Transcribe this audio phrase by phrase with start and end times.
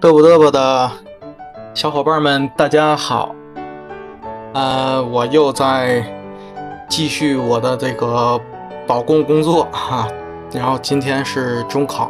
[0.00, 0.90] 嘚啵嘚啵的
[1.74, 3.34] 小伙伴们，大家好。
[4.54, 6.04] 呃，我又在
[6.88, 8.40] 继续我的这个
[8.86, 10.06] 保供工作哈。
[10.52, 12.08] 然后今天是中考，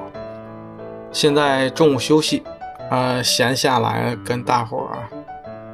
[1.10, 2.42] 现在中午休息，
[2.90, 4.98] 呃，闲下来跟大伙儿，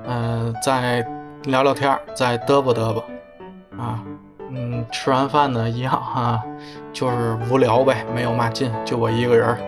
[0.07, 1.05] 嗯，再
[1.43, 3.05] 聊聊天，再嘚啵嘚啵
[3.77, 4.01] 啊。
[4.51, 6.41] 嗯，吃完饭呢一样哈，
[6.93, 9.59] 就是无聊呗，没有嘛劲，就我一个人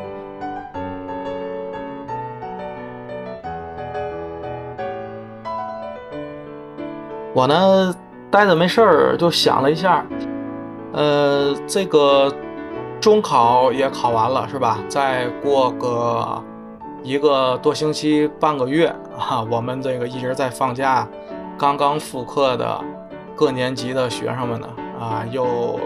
[7.36, 7.94] 我呢，
[8.30, 10.02] 待着没事儿，就想了一下，
[10.94, 12.34] 呃，这个
[12.98, 14.78] 中考也考完了是吧？
[14.88, 16.42] 再过个
[17.02, 21.06] 一个多星期、半个月啊，我们这个一直在放假、
[21.58, 22.80] 刚刚复课的
[23.34, 25.78] 各年级的学生们呢，啊，又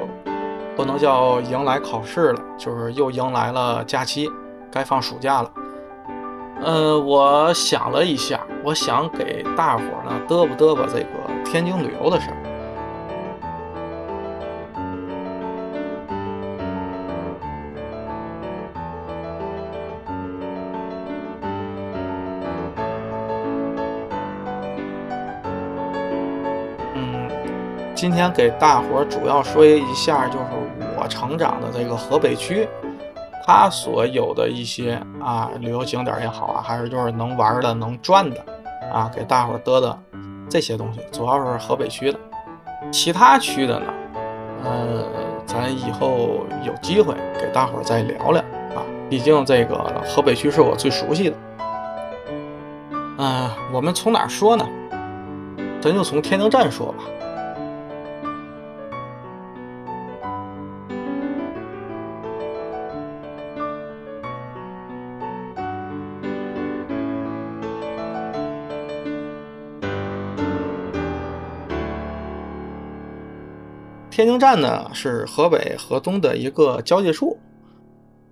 [0.77, 4.31] 不能叫迎来考试了，就是又迎来了假期，
[4.71, 5.51] 该放暑假了。
[6.63, 11.20] 呃，我想了一下，我想给大伙儿呢嘚啵嘚啵这个。
[11.51, 12.37] 天津旅游的事儿，
[26.95, 27.29] 嗯，
[27.97, 30.45] 今天给大伙儿主要说一下，就是
[30.97, 32.69] 我成长的这个河北区，
[33.45, 38.37] 它所有的一些啊旅游景点也好啊，还是就是能玩的、能转的
[38.93, 39.97] 啊，给大伙儿嘚嘚。
[40.51, 42.19] 这些东西主要是河北区的，
[42.91, 43.87] 其他区的呢，
[44.65, 45.05] 呃，
[45.47, 48.43] 咱以后有机会给大伙儿再聊聊
[48.75, 48.83] 啊。
[49.09, 51.37] 毕竟这个河北区是我最熟悉的。
[53.19, 54.67] 嗯，我们从哪说呢？
[55.81, 57.05] 咱就从天津站说吧。
[74.21, 77.41] 天津站呢是河北河东的一个交界处，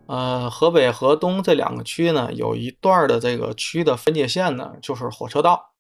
[0.05, 5.73] 呃，河北河东这两个区呢有一段的这个区的分界线呢就是火车道，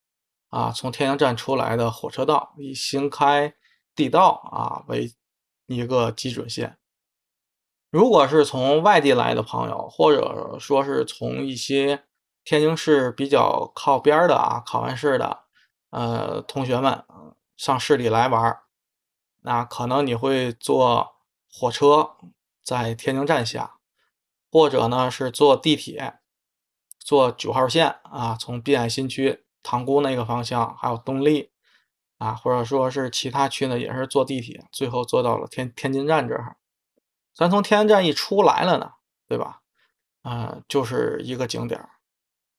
[0.49, 3.53] 啊，从天津站出来的火车道以新开
[3.95, 5.13] 地道啊为
[5.67, 6.79] 一个基准线。
[7.91, 12.05] 如果是从外地来的朋友，或者说是从一些
[12.47, 15.41] 天津市比较靠边的啊考完试的
[15.91, 17.05] 呃同学们
[17.59, 18.59] 上市里来玩。
[19.43, 21.17] 那可能你会坐
[21.51, 22.17] 火车
[22.63, 23.79] 在天津站下，
[24.51, 26.19] 或者呢是坐地铁，
[26.99, 31.51] 坐九号线啊，从滨海新区塘沽那个方向，还有东丽
[32.19, 36.57] 啊，或者说是其他区呢，也是坐地铁，最后坐到了天天津站这儿。
[37.35, 38.93] 咱从天津站一出来了呢，
[39.27, 39.63] 对吧？
[40.23, 41.89] 啊，就是一个景点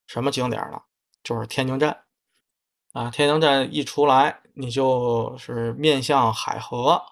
[0.06, 0.82] 什么景点呢？
[1.22, 2.04] 就是天津站。
[2.92, 7.02] 啊，天津站一出来，你就是面向海河，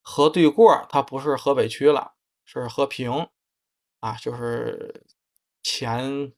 [0.00, 3.28] 河对过它不是河北区了，是和平，
[4.00, 5.04] 啊，就是
[5.62, 6.32] 前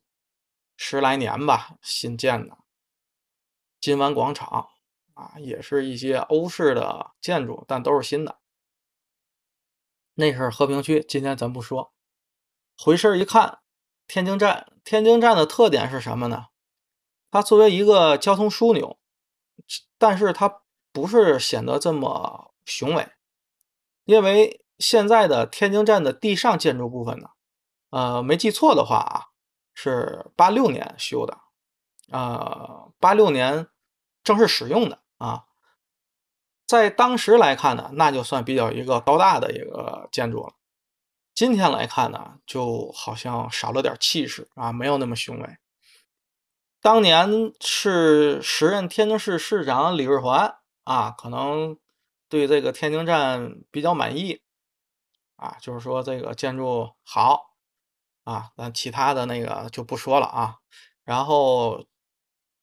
[0.77, 2.59] 十来年吧新建的
[3.81, 4.71] 金湾广场，
[5.15, 8.41] 啊，也是一些欧式的建筑，但都是新的。
[10.15, 11.94] 那是和平区，今天咱不说。
[12.77, 13.61] 回身一看，
[14.06, 16.49] 天津站，天津站的特点是什么呢？
[17.31, 18.99] 它作为一个交通枢纽，
[19.98, 20.62] 但是它
[20.93, 23.09] 不是显得这么雄伟，
[24.04, 27.31] 因为现在的天津站的地上建筑部分呢，
[27.91, 29.26] 呃，没记错的话啊，
[29.75, 31.38] 是八六年修的，
[32.10, 33.69] 呃，八六年
[34.25, 35.44] 正式使用的啊，
[36.66, 40.54] 在当时来看呢，那就算比较一个高大的一个建筑了。
[41.32, 45.56] 今天来看呢，就好像少了点气势啊，没有那么雄伟。
[46.82, 51.77] 当年是时任天津市市长李瑞环啊，可能
[52.29, 54.41] 对这个天津站比较满意
[55.37, 57.55] 啊，就是说这个建筑好
[58.25, 60.56] 啊，咱其他的那个就不说了啊。
[61.05, 61.85] 然后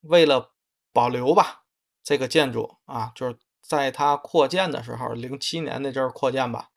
[0.02, 0.54] 为了
[0.92, 1.66] 保留吧
[2.04, 6.70] 这个建筑啊，就是在它扩建的时候，零七年那阵儿扩建吧，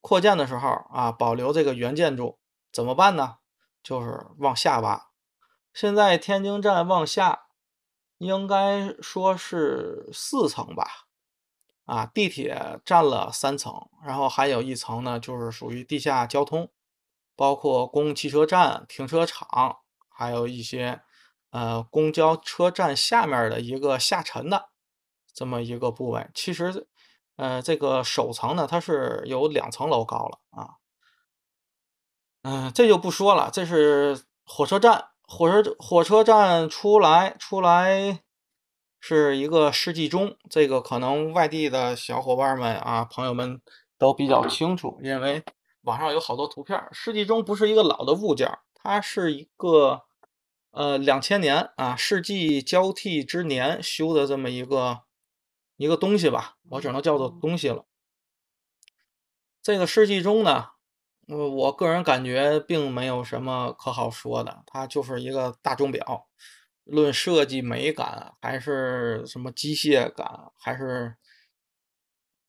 [0.00, 2.38] 扩建的时候啊，保留这个原建筑
[2.72, 3.36] 怎么办呢？
[3.82, 5.08] 就是往下挖。
[5.76, 7.48] 现在天津站往下，
[8.16, 11.04] 应该说是四层吧，
[11.84, 16.70] 啊，地铁占了三层，然后还有一层呢，就是属于地下交通，
[17.36, 21.02] 包括公共汽车站、停车场，还有一些
[21.50, 24.70] 呃公交车站下面的一个下沉的
[25.34, 26.30] 这么一个部位。
[26.32, 26.88] 其实，
[27.36, 30.80] 呃，这个首层呢，它是有两层楼高了啊，
[32.44, 35.10] 嗯，这就不说了，这是火车站。
[35.26, 38.20] 火车火车站出来出来
[39.00, 43.60] 是一个世纪钟，这个可能外地的小伙伴们啊朋友们
[43.98, 45.42] 都比较清楚，因为
[45.82, 46.80] 网上有好多图片。
[46.92, 50.02] 世纪钟不是一个老的物件，它是一个
[50.70, 55.00] 呃两千年啊世纪交替之年修的这么一个
[55.76, 57.84] 一个东西吧，我只能叫做东西了。
[59.60, 60.75] 这个世纪钟呢？
[61.28, 66.28] 我我个人感觉并没有什么可好说的，它就是一个大钟表，
[66.84, 71.16] 论设计美感，还是什么机械感，还是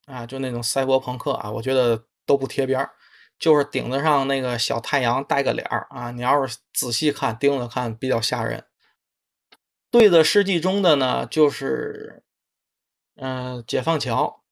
[0.05, 2.91] 啊，就那种赛博朋克啊，我觉得都不贴边儿，
[3.39, 8.65] 就是顶子上那个小太阳带个脸儿啊，你要是仔细看，盯着看比较吓人。
[9.89, 12.23] 对着世纪钟的呢，就是
[13.15, 14.43] 嗯，解放桥，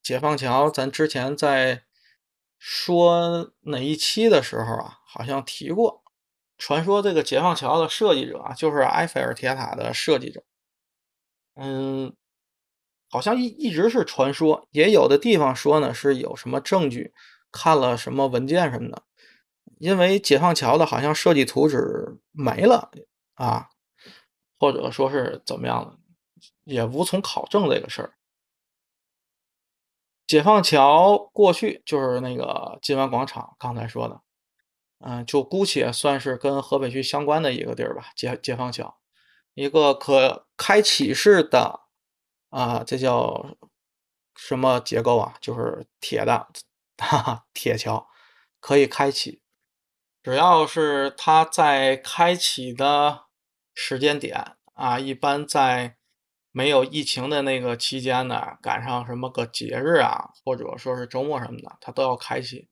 [0.00, 1.85] 解放桥，咱之前在。
[2.68, 6.02] 说哪一期的时候啊，好像提过，
[6.58, 10.42] 传说这个解放桥的设计者啊，就是埃菲尔铁塔的设计者。
[11.54, 12.12] 嗯，
[13.08, 17.14] 好像一一直是传说，也有的地方说呢是有什么证据，
[17.52, 19.04] 看了什么文件什么的。
[19.78, 22.90] 因为解放桥的好像设计图纸没了
[23.34, 23.68] 啊，
[24.58, 25.96] 或者说是怎么样的，
[26.64, 28.15] 也无从考证这个事儿。
[30.26, 34.20] 解放桥过去就是那个金湾广场，刚才说的，
[34.98, 38.10] 嗯，就姑且算是跟河北区相关的一个地儿吧。
[38.16, 38.98] 解解放桥，
[39.54, 41.82] 一个可开启式的
[42.50, 43.56] 啊，这叫
[44.34, 45.36] 什么结构啊？
[45.40, 46.48] 就是铁的，
[46.96, 48.08] 哈哈，铁桥
[48.58, 49.40] 可以开启，
[50.22, 53.26] 只要是它在开启的
[53.72, 55.96] 时间点啊，一般在。
[56.56, 62.66] 没有疫情的那个期间呢，赶上什么个节日啊，或者说是周末什么的，它都要开启。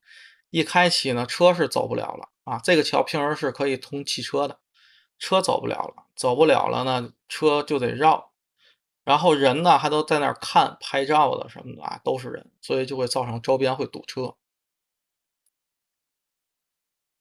[0.48, 2.58] 一开启呢，车是走不了了啊。
[2.64, 4.58] 这个桥平时是可以通汽车的，
[5.18, 8.32] 车走不了了，走不了了呢，车就得绕。
[9.04, 14.34] 然后人呢，还都在那儿看拍照的什么的啊，都是人，所以就会造成周边会堵车。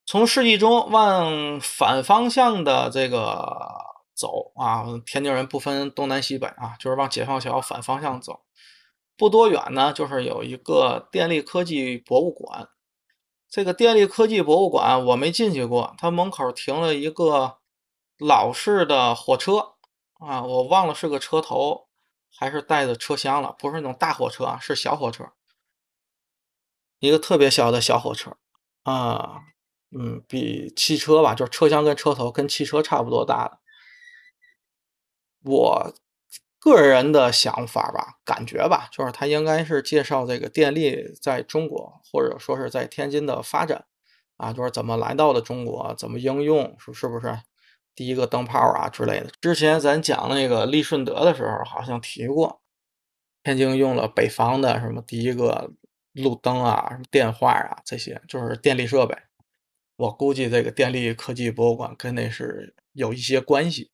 [0.05, 3.91] 从世纪钟往反方向的这个。
[4.23, 4.85] 走啊！
[5.05, 8.45] 天津人不分东南西北啊，就是往解放桥反方向走。
[9.17, 12.69] 不多远呢，就是有一个电力科技博物馆。
[13.49, 17.57] 这个电力科技博物馆我没进去过，它门口停了一个
[18.17, 19.75] 老式的火车
[20.13, 21.89] 啊，我忘了是个车头
[22.33, 25.33] 还是带着车厢了，不是那种大火车啊，是小火车，
[26.99, 28.37] 一个特别小的小火车
[28.83, 29.41] 啊，
[29.91, 33.59] 嗯，比汽车吧，就是车厢跟车头跟汽车差不多大的。
[35.43, 35.93] 我
[36.59, 43.85] 个人的想法吧，感觉吧，就是他应该是介绍这个电力在中国，或者说是在天津的发展
[44.37, 47.37] 啊，就是怎么来到的中国，怎么应用，是是不是
[47.93, 49.29] 第一个灯泡啊之类的。
[49.41, 52.61] 之前咱讲那个利顺德的时候，好像提过，
[53.43, 55.71] 天津用了北方的什么第一个
[56.13, 59.17] 路灯啊、电话啊这些，就是电力设备。
[59.97, 63.91] 我估计这个电力科技博物馆跟那是有一些关系。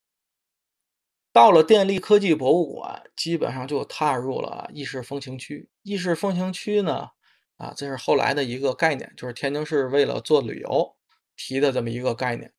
[1.32, 5.70] 到了电力科技博物馆，基本上就踏入了意式风情区。
[5.84, 7.12] 意式风情区呢，
[7.58, 10.96] 啊，这是后来的一个概念，就是天津市为了做旅游
[11.36, 12.52] 提的这么一个概念。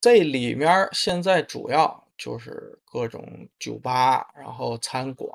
[0.00, 5.30] 这里面现在主要就是各种酒吧，然后餐馆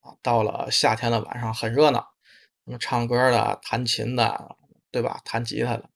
[0.00, 2.00] 啊，到了夏天的晚上很热闹，
[2.64, 4.56] 什么唱歌的、弹琴的，
[4.90, 5.20] 对吧？
[5.24, 5.88] 弹吉他的，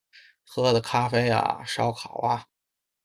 [0.47, 2.47] 喝的咖啡啊、烧烤啊，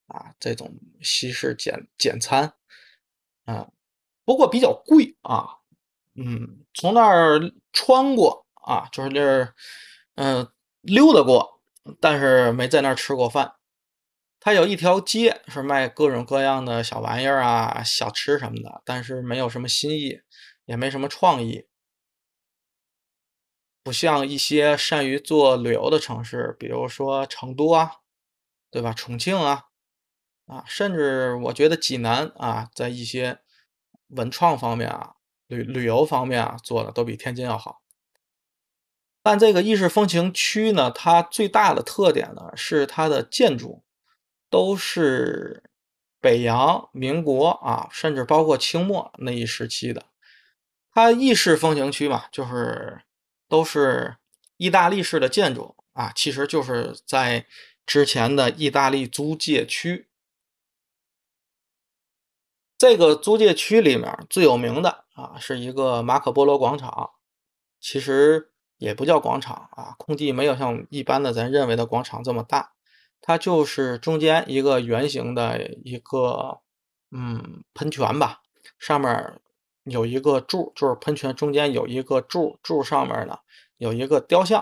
[0.08, 0.72] 啊，这种
[1.02, 2.54] 西式简简餐。
[3.48, 3.70] 嗯，
[4.26, 5.48] 不过比较贵啊。
[6.16, 7.40] 嗯，从那儿
[7.74, 9.54] 穿过啊，就是那儿，
[10.16, 10.48] 嗯，
[10.82, 11.62] 溜达过，
[12.02, 13.56] 但是没在那儿吃过饭。
[14.40, 20.22] 它有一条街是卖各种各样的小玩意儿啊、小吃什么的，但是没有什么新意，
[20.66, 21.66] 也没什么创意，
[23.86, 27.92] 不像一些善于做旅游的城市，比如说成都啊，
[28.72, 28.94] 对吧？
[28.94, 29.66] 重庆啊。
[30.54, 33.40] 啊，甚至我觉得济南啊，在一些
[34.10, 35.16] 文创方面啊、
[35.48, 37.82] 旅旅游方面啊，做的都比天津要好。
[39.24, 43.84] 但这个意式风情区呢，它最大的特点呢，是它的建筑
[44.50, 45.64] 都是
[46.22, 50.06] 北洋、民国啊，甚至包括清末那一时期的。
[50.92, 53.02] 它意式风情区嘛，就是
[53.50, 54.18] 都是
[54.58, 57.48] 意大利式的建筑啊，其实就是在
[57.86, 60.10] 之前的意大利租界区。
[62.84, 67.12] 这个租界区里面最有名的啊，是一个马可波罗广场。
[67.80, 72.74] 其实也不叫广场啊，空地没有像一般的咱认为的广场这么大。
[73.22, 76.60] 它就是中间一个圆形的一个
[77.10, 78.42] 嗯喷泉吧，
[78.78, 79.40] 上面
[79.86, 83.38] 有一个柱，就是喷泉中间有一个柱，柱上面呢
[83.78, 84.62] 有一个雕像，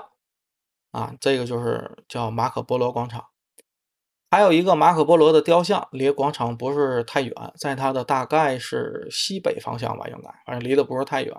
[0.92, 3.31] 啊，这个就是叫马可波罗广场。
[4.32, 11.36] 还有一个马可波罗的雕像，离广场不是太远，在它的大概是西北方向吧，应该，反正离得不是太远。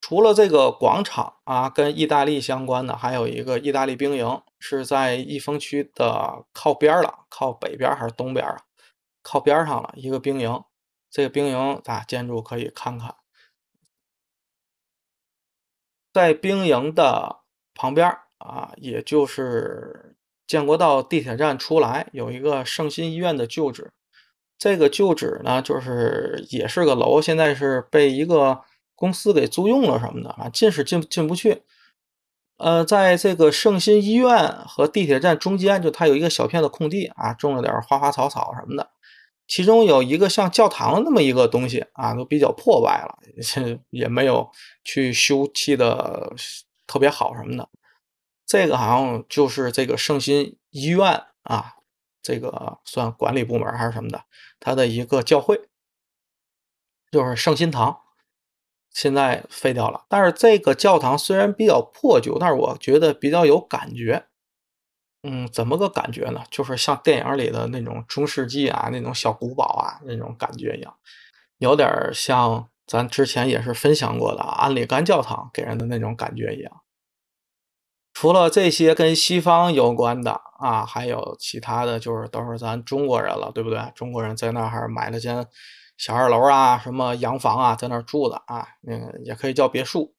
[0.00, 8.62] 除了这个广场啊，跟意大利相关的还有一个意大利兵营，是在益丰区的靠边了，靠北边还是东边啊？
[9.22, 10.64] 靠边上了一个兵营。
[11.10, 13.14] 这个兵营啊，建筑可以看看，
[16.12, 17.42] 在兵营的
[17.74, 20.13] 旁边啊，也就是
[20.46, 23.92] 建国道地铁站出来有一个圣心医院的旧址。
[24.58, 28.60] 这个旧址呢，就是也是个楼，现在是被一个。
[28.96, 30.48] 公司给租用了什么的啊？
[30.48, 31.62] 进是进进不去。
[32.58, 38.88] 呃，在这个圣心医院和地铁站中间，就它有一个小片的空地啊，种了点花花草草什么的。
[39.48, 43.18] 其中有一个像教堂那么一个东西啊，都比较破败了，
[43.90, 44.48] 也没有
[44.84, 46.32] 去修葺的
[46.86, 47.68] 特别好什么的。
[48.46, 51.74] 这个好像就是这个圣心医院啊，
[52.22, 54.24] 这个算管理部门还是什么的，
[54.60, 55.68] 它的一个教会，
[57.10, 58.00] 就是圣心堂。
[58.90, 64.26] 现在废掉了，但是这个教堂虽然比较破旧，但是我觉得比较有感觉。
[65.24, 66.44] 嗯，怎么个感觉呢？
[66.48, 70.96] 就是像电影里的那种中世纪啊，那种小古堡啊那种感觉一样，
[71.58, 76.83] 有点像咱之前也是分享过的安里干教堂给人的那种感觉一样。
[78.24, 83.78] 除了这些跟西方有关的啊，还有其他的就是都是咱中国人了，对不对？
[83.94, 85.46] 中国人在那儿买了间。
[85.98, 90.14] 小二楼啊，什么洋房啊，在那儿住的啊，嗯，也可以叫别墅。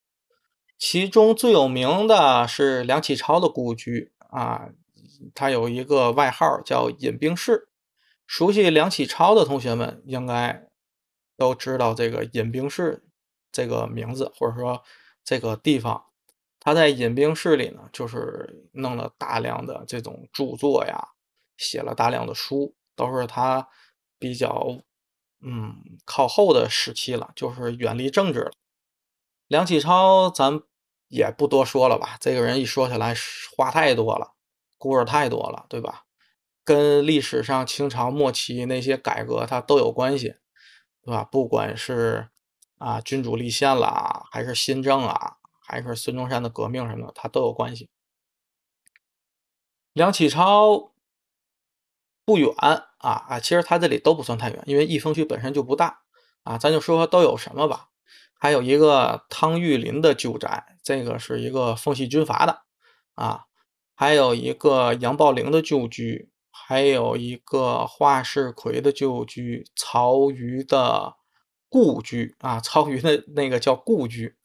[0.77, 4.67] 其中最有名的是梁启超的故居啊，
[5.33, 7.69] 他有一个外号叫饮冰室。
[8.27, 10.67] 熟悉梁启超的同学们应该
[11.35, 13.03] 都知道这个饮冰室
[13.51, 14.83] 这个名字，或者说
[15.23, 16.03] 这个地方。
[16.65, 21.11] 他在饮冰室里呢，就是弄了大量的这种著作呀，
[21.55, 23.69] 写了大量的书，都是他
[24.19, 24.81] 比较。
[25.47, 28.51] 嗯，靠后的时期了，就是远离政治了。
[29.47, 30.59] 梁启超，咱
[31.07, 32.17] 也不多说了吧。
[32.19, 33.13] 这个人一说起来
[33.55, 34.33] 话太多了，
[34.79, 36.05] 故事太多了，对吧？
[36.63, 40.37] 跟历史上清朝末期那些改革他都有关系，
[41.03, 41.23] 对吧？
[41.23, 42.29] 不管是
[42.79, 47.89] 啊君主立宪啦，还是新政啊，还是孙中山的革命什么的，他都有关系。
[49.93, 50.91] 梁启超。
[52.27, 56.01] 不远啊啊，其实它这里都不算太远，因为益丰区本身就不大
[56.41, 56.57] 啊。
[56.57, 57.89] 咱就说说都有什么吧。
[58.33, 62.63] 还有一个汤玉麟的旧宅，这个是一个奉系军阀的
[63.13, 63.45] 啊。
[63.93, 71.17] 还有一个杨抱龄的旧居，还有一个华世奎的旧居，曹禺的
[71.69, 72.59] 故居啊。
[72.59, 74.35] 曹禺的那个叫故居，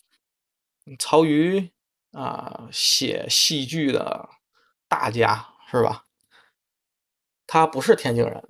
[0.99, 1.73] 曹禺
[2.12, 4.28] 啊，写戏剧的
[4.88, 6.06] 大家是吧？
[7.47, 8.49] 他不是天津人，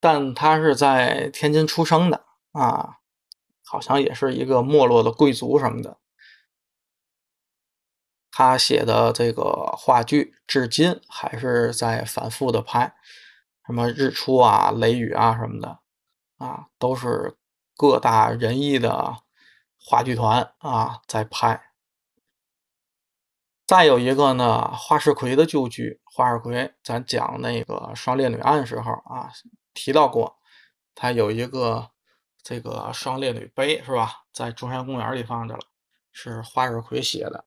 [0.00, 2.98] 但他是在天津出生的啊，
[3.64, 5.98] 好像也是一个没落的贵族什么的。
[8.30, 12.94] 他写的这个话剧，至今还是在反复的拍，
[13.66, 15.80] 什么日出啊、雷雨啊什么的
[16.36, 17.38] 啊，都是
[17.74, 19.22] 各大人艺的
[19.78, 21.65] 话剧团啊在拍。
[23.66, 26.00] 再有一个呢，花世奎的旧居。
[26.04, 29.30] 花世奎，咱讲那个双烈女案时候啊，
[29.74, 30.38] 提到过，
[30.94, 31.90] 他有一个
[32.42, 34.24] 这个双烈女碑，是吧？
[34.32, 35.60] 在中山公园里放着了，
[36.12, 37.44] 是花世奎写的。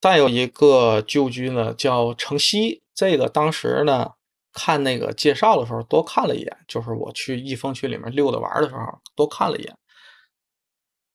[0.00, 2.82] 再有一个旧居呢，叫城西。
[2.94, 4.14] 这个当时呢，
[4.52, 8.80] 看那个介绍的时候多看了一眼，就是我去益丰区里面溜达玩的时候
[9.14, 9.76] 多看了一眼。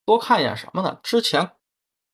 [0.06, 1.00] 多看一眼什么呢？
[1.02, 1.52] 之前。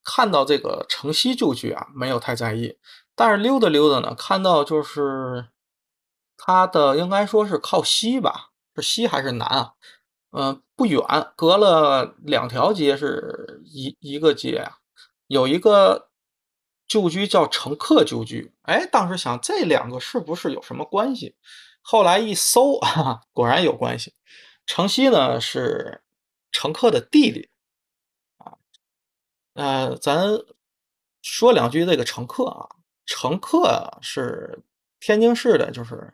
[0.06, 2.78] 看到这个城西旧居啊，没有太在意，
[3.16, 5.48] 但是溜达溜达呢，看到就是
[6.38, 9.74] 它的应该说是靠西吧，是西还是南啊？
[10.32, 11.02] 嗯，不远，
[11.36, 14.78] 隔了两条街是一一个街啊，
[15.28, 16.10] 有一个
[16.88, 18.54] 旧居叫乘客旧居。
[18.64, 21.36] 哎，当时想这两个是不是有什么关系？
[21.82, 24.14] 后来一搜啊， 果然有关系。
[24.68, 26.02] 城西呢是
[26.52, 27.50] 乘客的弟弟。
[29.56, 30.28] 呃，咱
[31.22, 32.70] 说两句这个乘客啊，
[33.06, 34.60] 乘客是
[35.00, 36.14] 天津市的，就是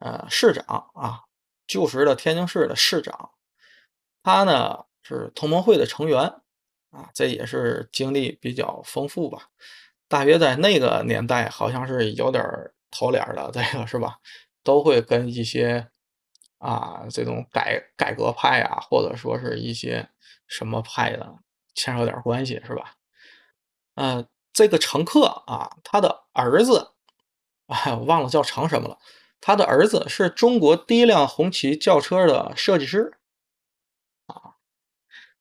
[0.00, 1.22] 呃市长啊，
[1.66, 3.30] 旧时的天津市的市长，
[4.22, 6.20] 他呢是同盟会的成员
[6.90, 9.48] 啊，这也是经历比较丰富吧。
[10.06, 12.44] 大约在那个年代，好像是有点
[12.90, 14.18] 头脸的这个是吧，
[14.62, 15.88] 都会跟一些
[16.58, 20.10] 啊这种改改革派啊，或者说是一些
[20.46, 21.38] 什么派的
[21.74, 22.94] 牵扯点关系是吧？
[23.96, 26.92] 嗯，这个乘客啊，他的儿子，
[27.68, 28.98] 哎，我忘了叫成什么了。
[29.40, 33.18] 他的儿子是中国第一辆红旗轿车的设计师。
[34.26, 34.56] 啊，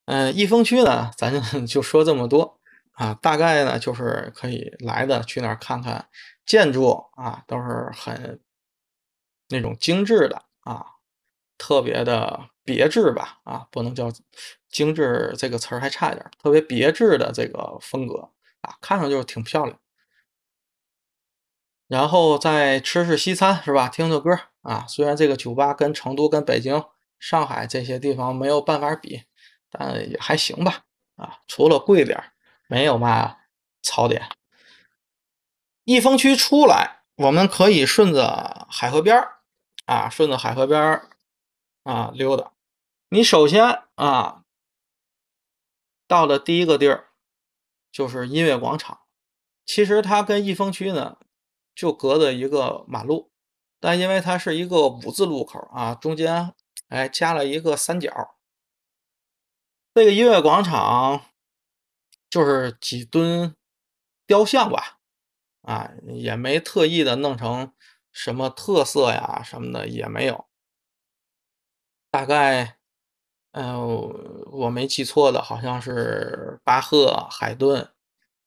[0.05, 1.31] 嗯，益丰区呢，咱
[1.65, 2.59] 就说这么多
[2.93, 3.13] 啊。
[3.15, 6.09] 大概呢，就是可以来的去那儿看看
[6.45, 8.41] 建筑啊，都是很
[9.49, 10.85] 那种精致的啊，
[11.57, 14.11] 特别的别致吧啊，不能叫
[14.73, 19.79] 精致这个词儿还差一点儿，特别别致的这个风格啊，看上去挺漂亮。
[21.87, 23.87] 然后再吃吃西餐是吧？
[23.87, 24.85] 听听歌啊。
[24.87, 26.83] 虽然这个酒吧跟成都、跟北京、
[27.19, 29.23] 上海这些地方没有办法比，
[29.69, 30.85] 但也还行吧。
[31.15, 32.33] 啊，除了贵点儿，
[32.67, 33.37] 没有嘛
[33.83, 34.27] 槽点。
[35.83, 39.35] 益丰区出来，我们可以顺着海河边儿
[39.85, 41.09] 啊，顺着海河边儿
[41.83, 42.53] 啊溜达。
[43.09, 44.42] 你首先啊，
[46.07, 47.09] 到了第一个地儿
[47.91, 49.01] 就是音乐广场。
[49.65, 51.17] 其实它跟益丰区呢。
[51.75, 53.31] 就隔着一个马路，
[53.79, 56.53] 但因为它是一个五字路口啊，中间
[56.89, 58.37] 哎加了一个三角。
[59.95, 61.25] 这个音乐广场
[62.29, 63.55] 就是几吨
[64.27, 64.99] 雕像吧，
[65.63, 67.73] 啊，也没特意的弄成
[68.11, 70.47] 什么特色呀什么的也没有。
[72.11, 72.77] 大概，
[73.53, 77.89] 嗯，我没记错的，好像是巴赫、海顿、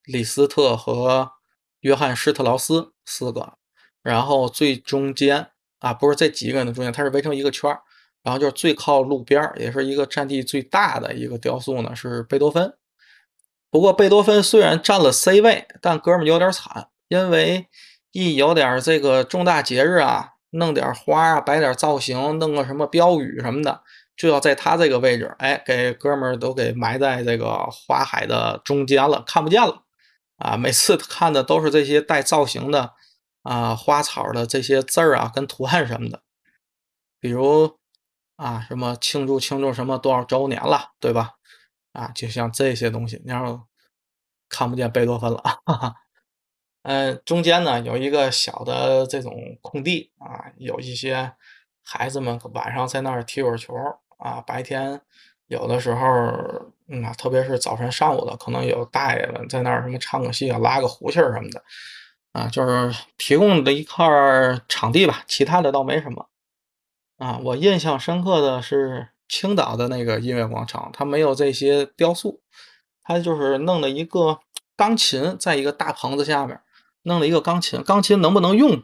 [0.05, 1.33] 李斯特和。
[1.81, 3.59] 约翰施特劳斯四个，
[4.03, 7.81] 然后最中间啊，不是这几个人的中间，它是围成一个圈儿，
[8.25, 12.75] 然后就是最靠路边儿，也是一个占地最大的一个雕塑呢，是贝多芬。
[13.71, 17.69] 不过贝多芬虽然占了 C 位，但哥们儿有点惨，因为
[18.11, 23.83] 一有点这个重大节日啊，弄点花啊，摆点造型，弄个什么标语什么的，
[24.16, 29.83] 就要在他这个位置，哎，给哥们儿都给埋在这个花海的中间了，看不见了。
[30.38, 32.94] 啊，每次看的都是这些带造型的
[33.42, 36.22] 啊，花草的这些字儿啊，跟图案什么的，
[37.18, 37.79] 比如
[38.37, 41.37] 啊，什么庆祝庆祝什么多少周年了，对吧？
[41.92, 43.62] 啊，就像这些东西，然后
[44.50, 45.94] 看不见贝多芬了，哈哈。
[46.83, 51.33] 嗯，中间呢有一个小的这种空地啊，有一些
[51.83, 53.74] 孩子们晚上在那儿踢会儿球
[54.16, 55.00] 啊，白天。
[55.48, 56.09] 有的时候，
[56.88, 61.62] 嗯啊，特别是早晨、上午的，可能有大爷们在那儿什么唱个戏啊、拉个胡琴儿什么的，
[62.33, 64.05] 啊，就是提供的一块
[64.68, 66.26] 场地吧，其他的倒没什么。
[67.18, 72.40] 啊，我印象深刻的是青岛的那个音乐广场，它没有这些雕塑，
[73.05, 74.40] 它就是弄了一个
[74.76, 76.61] 钢琴，在一个大棚子下面
[77.02, 78.83] 弄了一个钢琴，钢琴能不能用，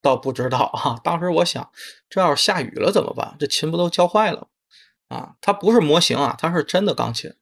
[0.00, 0.98] 倒不知道啊。
[1.04, 1.70] 当时我想，
[2.08, 3.36] 这要是下雨了怎么办？
[3.38, 4.48] 这琴不都教坏了？
[5.08, 7.34] 啊，它不是模型啊，它是真的钢琴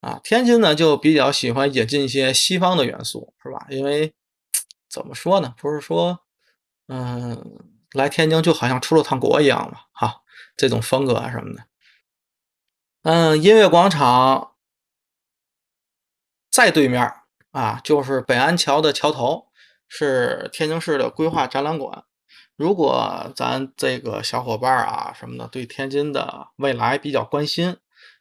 [0.00, 0.20] 啊。
[0.22, 3.66] 天津呢就比较喜欢引进一些西方的元素，是吧？
[3.70, 4.14] 因为
[4.88, 6.20] 怎么说呢，不是说，
[6.88, 7.58] 嗯，
[7.92, 10.22] 来天津就好像出了趟国一样嘛，哈，
[10.56, 11.64] 这种风格啊什么的。
[13.04, 14.52] 嗯，音乐广场
[16.50, 17.12] 在对面
[17.52, 19.48] 啊，就是北安桥的桥头，
[19.88, 22.04] 是天津市的规划展览馆。
[22.56, 27.78] 如果咱这个小伙伴啊什么的对天津的未来比较关心，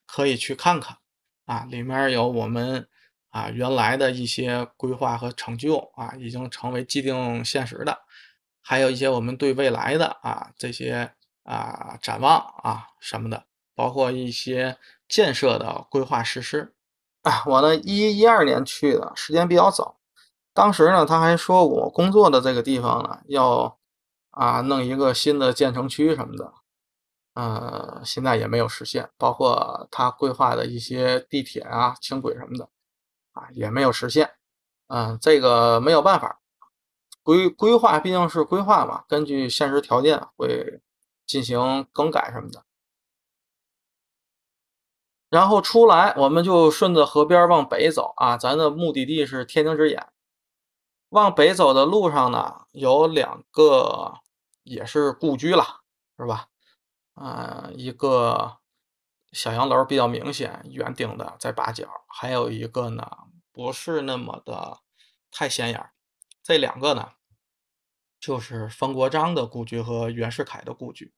[0.07, 0.97] 可以去看看
[1.45, 2.87] 啊，里面有我们
[3.29, 7.99] 啊原来的一些规划和成就啊，已经成为既定现实的，
[8.61, 11.11] 还有一些我们对未来的啊这些
[11.43, 13.43] 啊展望啊什么的，
[13.75, 14.77] 包括一些
[15.09, 16.73] 建设的规划实施
[17.21, 17.43] 啊。
[17.45, 19.97] 我呢一一二年去的，时间比较早，
[20.53, 23.77] 当时呢他还说我工作的这个地方呢要。
[24.31, 26.53] 啊，弄一个新的建成区什么的，
[27.33, 32.69] 呃，现在也没有实现，包括他规划的一些地铁啊、轻轨什么的，
[33.33, 34.31] 啊，也没有实现。
[34.87, 36.41] 嗯，这个没有办法，
[37.23, 40.81] 规规划毕竟是规划嘛，根据现实条件会
[41.25, 42.63] 进行更改什么的。
[45.29, 50.07] 然后出来，我们就顺着河边往北走啊，咱的目的地是天津之眼。
[51.09, 54.20] 往北走的路上呢，有两个
[54.63, 55.81] 也是故居了，
[56.17, 56.49] 是吧？
[57.13, 58.59] 啊，一个
[59.31, 63.09] 小洋楼比较明显，圆顶的在八角；还有一个呢，
[63.51, 64.79] 不是那么的
[65.29, 65.91] 太显眼。
[66.43, 67.13] 这两个呢，
[68.19, 71.13] 就是冯国璋的故居和袁世凯的故居。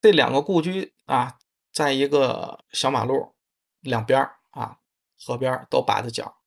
[0.00, 1.38] 这两个故居啊，
[1.72, 3.34] 在一个小马路
[3.80, 4.80] 两边啊，
[5.18, 6.39] 河边都把着角。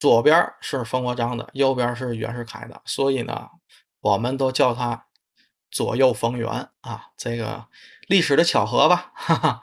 [0.00, 3.50] 左边是冯国璋的，右边是袁世凯的，所以呢，
[4.00, 5.06] 我们都叫他
[5.70, 7.66] 左右逢源啊，这个
[8.08, 9.62] 历史的巧合吧，哈哈。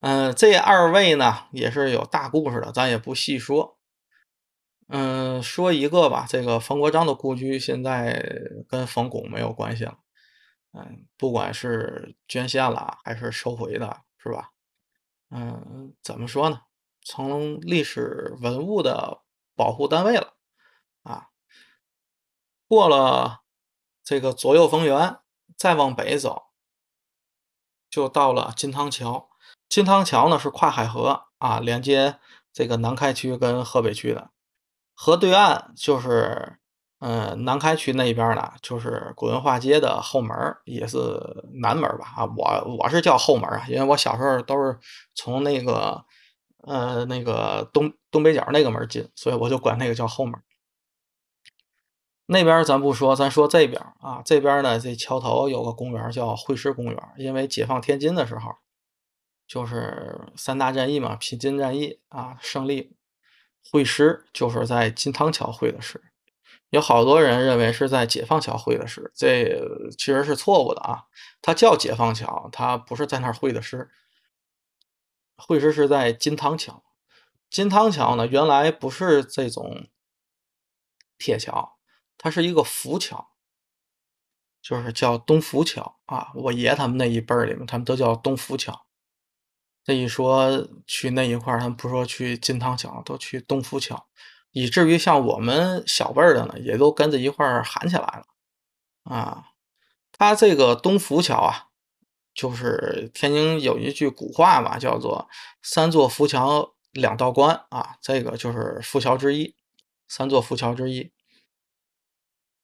[0.00, 3.78] 嗯，这二位呢也是有大故事的，咱也不细说。
[4.88, 8.22] 嗯，说一个吧，这个冯国璋的故居现在
[8.68, 9.98] 跟冯巩没有关系了。
[10.72, 14.50] 嗯，不管是捐献了还是收回的，是吧？
[15.30, 16.60] 嗯，怎么说呢？
[17.02, 19.22] 从历史文物的
[19.56, 20.34] 保护单位了
[21.02, 21.30] 啊。
[22.68, 23.40] 过了
[24.04, 25.18] 这个左右逢源，
[25.56, 26.44] 再往北走，
[27.90, 29.30] 就到了金汤桥。
[29.68, 32.18] 金汤桥呢是跨海河啊，连接
[32.52, 34.30] 这个南开区跟河北区的。
[34.94, 36.58] 河对岸就是，
[37.00, 40.98] 嗯，南开区那边呢，就是古文化街的后门，也是
[41.60, 42.14] 南门吧？
[42.16, 44.78] 啊，我我是叫后门啊，因为我小时候都是
[45.14, 46.04] 从那个，
[46.66, 50.38] 呃，那个东东北角那个门进，所以我就管那个叫后门。
[52.26, 58.54] 那边咱不说，咱说这边啊，这边呢，这桥头有个公园叫会师公园，因为解放天津的时候。
[59.48, 62.96] 就是三大战役嘛，平津战役啊，胜利
[63.70, 66.02] 会师就是在金汤桥会的师，
[66.70, 69.56] 有好多人认为是在解放桥会的师，这
[69.96, 71.04] 其实是错误的啊。
[71.40, 73.88] 它叫解放桥，它不是在那儿会的师，
[75.36, 76.82] 会师是在金汤桥。
[77.48, 79.86] 金汤桥呢，原来不是这种
[81.16, 81.78] 铁桥，
[82.18, 83.30] 它是一个浮桥，
[84.60, 86.32] 就是叫东浮桥啊。
[86.34, 88.86] 我爷他们那一辈儿里面，他们都叫东浮桥。
[89.84, 94.08] 这一说去那一块儿，他们不说去金汤桥，都去东浮桥，
[94.50, 98.26] 以至于像我们小辈儿的呢，也都跟着一块儿喊起来了。
[99.04, 99.52] 啊，
[100.10, 101.65] 他这个东浮桥啊，
[102.36, 105.26] 就是天津有一句古话嘛，叫做
[105.62, 109.56] “三座浮桥两道关”啊，这个就是浮桥之一，
[110.06, 111.12] 三座浮桥之一。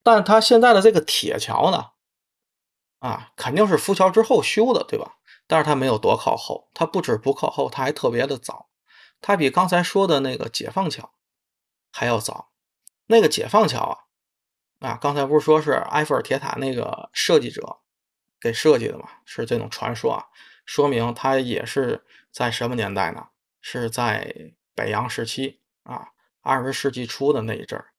[0.02, 1.92] 但他现在的这个铁桥呢，
[2.98, 5.16] 啊，肯定是浮桥之后修的，对吧？
[5.46, 8.68] 但是它没有多靠后，它不止不靠后，它还特别的早，
[9.20, 11.14] 它比刚才说的那个解放桥
[11.90, 12.52] 还要早。
[13.06, 13.80] 那个解放桥
[14.80, 17.81] 啊，啊，刚才不是说是埃菲尔铁塔那个设计者
[18.42, 19.08] 给设计的嘛？
[19.24, 20.26] 是这种传说啊，
[20.66, 23.28] 说明它也是在什么年代呢？
[23.60, 26.08] 是在北洋时期啊，
[26.40, 27.92] 二十世纪初的那一阵儿。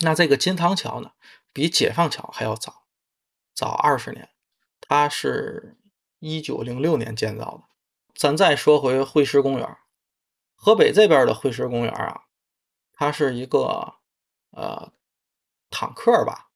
[0.00, 1.12] 那这个金汤桥呢，
[1.52, 2.84] 比解放桥还要早，
[3.54, 4.28] 早二十年，
[4.80, 5.76] 它是。
[6.20, 7.62] 一九零六年建造的。
[8.12, 9.78] 咱再说回惠师公园，
[10.56, 12.24] 河北这边的惠师公园啊，
[12.92, 13.94] 它是一个
[14.50, 14.92] 呃
[15.70, 16.47] 坦克吧？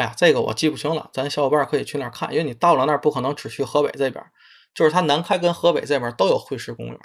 [0.00, 4.24] 哎呀，这个我记不清了，咱小伙伴可以去那儿看，因为你到了那儿不可能只去河北这边，
[4.72, 6.98] 就是它南开跟河北这边都有会师公园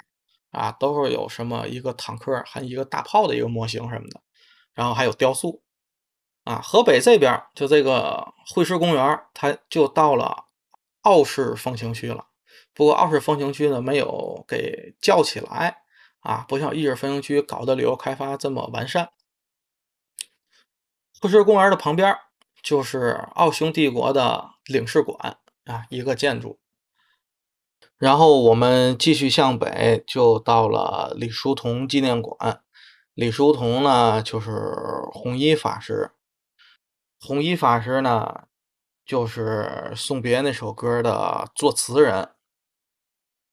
[0.50, 4.22] 啊，都是有什么一个坦克，还有一个大炮的一个模型什么的，
[4.72, 5.62] 然后还有雕塑
[6.44, 6.62] 啊。
[6.64, 10.44] 河北这边就这个会师公园，它就到了。
[11.02, 12.26] 奥式风情区了，
[12.74, 15.84] 不过奥式风情区呢没有给叫起来
[16.18, 19.10] 啊，不像意式风情区搞的旅游开发这么完善。
[21.20, 22.18] 会师公园的旁边
[22.66, 26.58] 就是奥匈帝国的领事馆啊，一个建筑。
[27.96, 32.64] 然后我们继续向北，就到了李叔同纪念馆。
[33.14, 34.50] 李叔同呢，就是
[35.12, 36.10] 弘一法师。
[37.20, 38.48] 弘一法师呢。
[39.04, 42.30] 就是送别那首歌的作词人，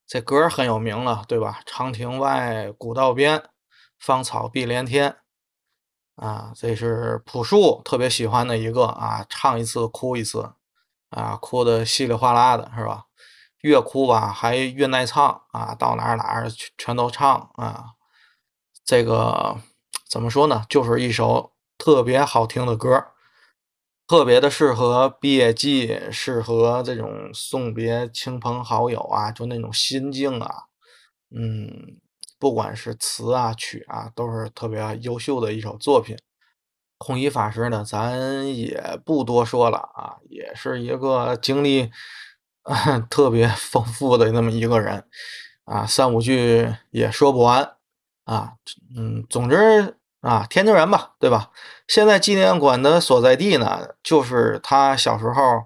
[0.08, 1.62] 这歌很有名了，对吧？
[1.64, 3.52] 长亭外，古道边，
[4.00, 5.18] 芳草碧连天。
[6.16, 10.54] 啊，这是朴树特别喜欢的一个啊，唱一次哭一次，
[11.10, 13.06] 啊，哭的稀里哗啦的，是吧？
[13.62, 17.94] 越哭吧还越耐唱啊，到哪儿哪儿全全都唱啊。
[18.86, 19.58] 这个
[20.10, 20.66] 怎么说呢？
[20.70, 23.08] 就是一首特别好听的歌。
[24.06, 30.66] 特别的适合毕业季，适合这种送别亲朋好友啊，就那种心境啊，
[31.36, 31.98] 嗯，
[32.44, 36.18] 不管是词啊曲啊，都是特别优秀的一首作品。
[37.00, 41.90] 弘一法师呢，咱也不多说了啊，也是一个经历
[43.10, 45.06] 特别丰富的那么一个人
[45.64, 47.78] 啊，三五句也说不完
[48.26, 48.56] 啊，
[48.98, 49.96] 嗯，总之。
[50.20, 51.52] 啊，天津人吧，对吧？
[51.86, 55.66] 现在纪念馆的所在地呢，就是他小时候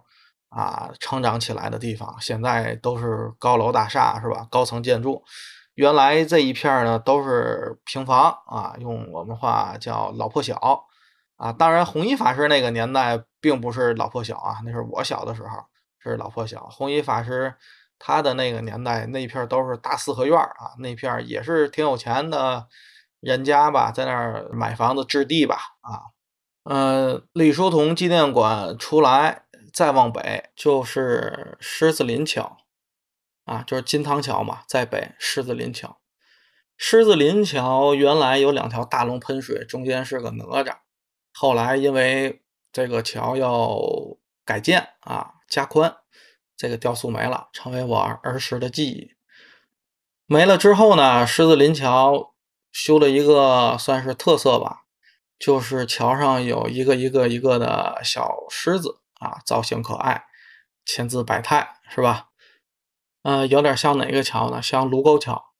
[0.50, 2.16] 啊成长起来的地方。
[2.20, 4.48] 现在都是高楼大厦，是吧？
[4.50, 5.24] 高层建筑。
[5.78, 10.90] 原来这一片呢都是平房啊，用我们话叫“老破小”
[11.38, 11.54] 啊。
[11.54, 15.50] 当然，弘一法师那个年代并不是老破小啊，那是我小的时候
[16.00, 16.68] 是老破小。
[16.72, 17.54] 弘一法师
[18.00, 22.68] 他的那个年代，那一片都是大四合院啊，那片也是挺有钱的。
[23.20, 26.14] 人家吧在那儿买房子置地吧，啊，
[26.64, 32.58] 呃，李叔同纪念馆出来再往北就是狮子林桥，
[33.48, 36.00] 啊，就是金汤桥嘛，在北狮子林桥。
[36.76, 40.76] 狮子林桥原来有两条大龙喷水，中间是个哪吒，
[41.34, 43.80] 后来因为这个桥要
[44.46, 45.96] 改建啊，加宽，
[46.58, 49.14] 这个雕塑没了，成为我儿时的记忆。
[50.26, 52.36] 没了之后呢，狮子林桥
[52.72, 54.84] 修了一个算是特色吧，
[55.40, 60.26] 就是桥上有一个一个一个的小狮子啊，造型可爱，
[60.86, 62.28] 千姿百态，是吧？
[63.28, 64.62] 呃，有点像哪个桥呢？
[64.62, 65.54] 像卢沟桥。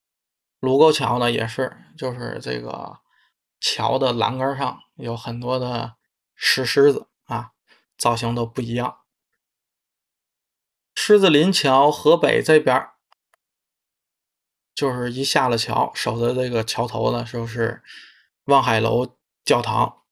[0.62, 3.02] 卢沟桥呢，也是，就是这个
[3.60, 5.98] 桥的栏杆上有很多的
[6.34, 7.52] 石狮子啊，
[7.98, 9.00] 造型都不一样。
[10.96, 12.88] 狮子林桥河北这边
[14.74, 17.84] 就是一下了桥，守着这个桥头的就是
[18.46, 20.04] 望海楼教堂。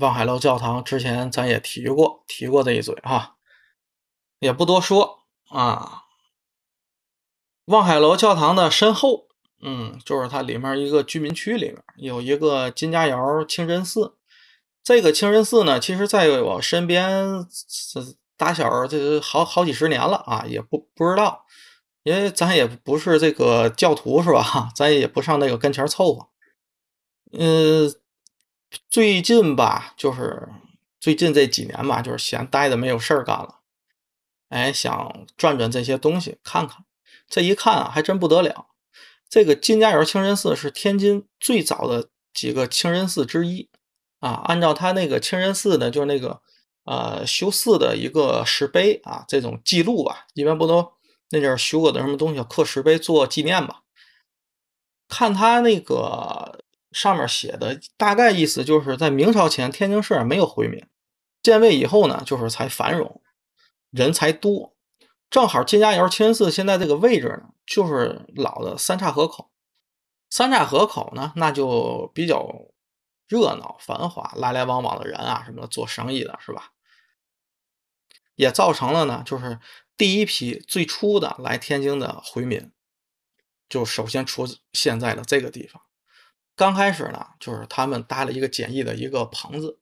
[0.00, 3.36] 望海楼教堂之前咱也提过，提过这一嘴哈，
[4.38, 6.01] 也不多说啊。
[7.66, 9.28] 望海楼教堂的身后。
[9.64, 14.16] 嗯，就是它里面一个居民区里面有一个金家窑清真寺。
[14.82, 17.46] 这个清真寺呢，其实在我身边
[18.36, 21.46] 打小这好好几十年了啊，也不不知道，
[22.02, 24.70] 因为咱也不是这个教徒是吧？
[24.74, 26.28] 咱也不上那个跟前凑合。
[27.30, 27.94] 嗯，
[28.90, 30.48] 最近吧，就是
[30.98, 33.60] 最近这几年吧，就是闲待的没有事儿干了，
[34.48, 36.84] 哎，想转转这些东西看看。
[37.32, 38.66] 这一看啊，还真不得了。
[39.30, 43.70] 这个金家窑清真寺是天津最早的几个清真寺之一
[44.20, 44.42] 啊。
[44.44, 46.42] 按照他那个清真寺的，就是那个
[46.84, 50.92] 呃修寺的一个石碑啊，这种记录吧，一般不都
[51.30, 53.80] 那阵修过的什么东西刻石碑做纪念吧？
[55.08, 60.84] 看他那个上面写的大概意思，就是在明朝前天津市没有回民，
[61.42, 63.22] 建卫以后呢，就是才繁荣，
[63.90, 64.74] 人才多。
[65.32, 69.50] 正好金家窑清真寺现在这个位置呢，就是老的三岔河口。
[70.28, 72.66] 三岔河口呢，那就比较
[73.28, 76.72] 热闹繁华，来来往往的人啊，什么做生意的，是吧？
[78.34, 79.58] 也造成了呢，就是
[79.96, 82.70] 第一批最初的来天津的回民，
[83.70, 85.80] 就首先出现在了这个地方。
[86.54, 89.78] 刚开始呢，就是他们搭了一个简易的一个棚子，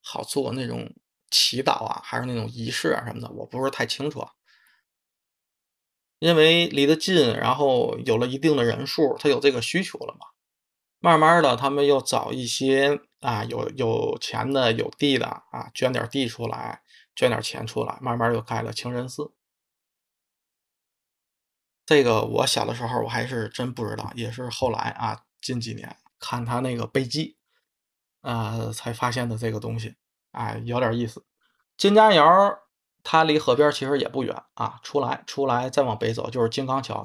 [0.00, 0.94] 好做那种
[1.28, 4.30] 祈祷啊，还是那种仪式啊什么的，我不是太清楚啊。
[6.22, 10.28] 因为离得近，然后有了一定的人数，他有这个需求了嘛。
[11.00, 16.82] 慢慢的，他们又找一些啊有有钱的、有地的啊，捐点地出来，
[17.16, 19.32] 捐点钱出来，慢慢又盖了清真寺。
[21.84, 27.36] 这个我小的时候我还是真不知道，也是后来啊近几年看他那个碑记，
[28.20, 29.96] 呃才发现的这个东西，
[30.30, 31.24] 哎有点意思。
[31.76, 32.60] 金家窑。
[33.04, 37.04] 它离河边其实也不远啊，出来出来再往北走就是金刚桥。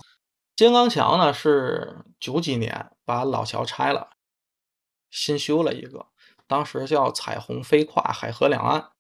[0.56, 4.12] 金刚桥呢是九几年把老桥拆了，
[5.10, 6.08] 新修了一个，
[6.46, 8.92] 当时叫彩虹飞跨海河两岸。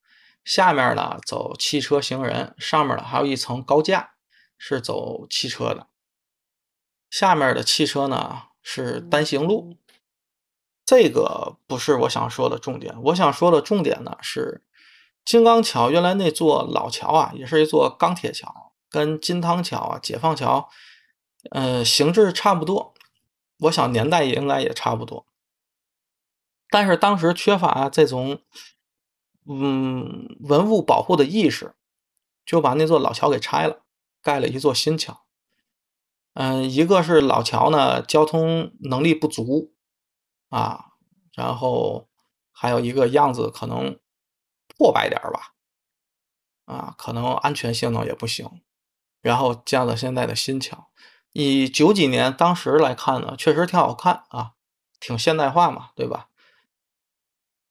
[0.43, 4.13] 下面呢走汽车行人，上面呢还有一层高架
[4.57, 5.87] 是走汽车的。
[7.09, 9.77] 下面的汽车呢是单行路。
[10.85, 14.63] 这个不是我想说的重点，我想说的重点呢是。
[15.27, 20.69] 金刚桥原来那座老桥啊，也是一座钢铁桥，跟金汤桥啊、解放桥，
[21.51, 22.93] 呃，形制差不多。
[23.59, 25.25] 我想年代也应该也差不多。
[26.69, 28.39] 但是当时缺乏这种，
[29.49, 31.75] 嗯，文物保护的意识，
[32.45, 33.81] 就把那座老桥给拆了，
[34.23, 35.25] 盖了一座新桥。
[36.35, 39.73] 嗯，一个是老桥呢，交通能力不足
[40.47, 40.93] 啊，
[41.33, 42.07] 然后
[42.53, 43.99] 还有一个样子可能。
[44.77, 45.53] 破败点吧，
[46.65, 48.61] 啊，可能安全性能也不行。
[49.21, 50.89] 然后建了现在的新桥，
[51.33, 54.53] 以九几年当时来看呢，确实挺好看啊，
[54.99, 56.29] 挺现代化嘛，对吧？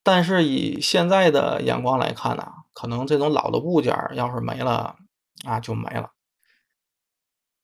[0.03, 4.97] 但是以现在的眼光来看呢，可能这种老的物件要是没了
[5.45, 6.11] 啊，就没了。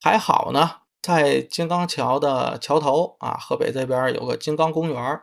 [0.02, 5.22] 还好呢，在金刚桥的桥头啊，河北这边有个金刚公园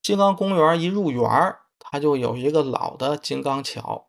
[0.00, 1.56] 金刚公园一入园
[1.94, 4.08] 它就有一个老的金刚桥，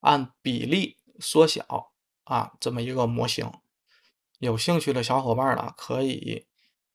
[0.00, 1.92] 按比例缩小
[2.24, 3.50] 啊，这么一个模型。
[4.40, 6.46] 有兴趣的小伙伴呢，可以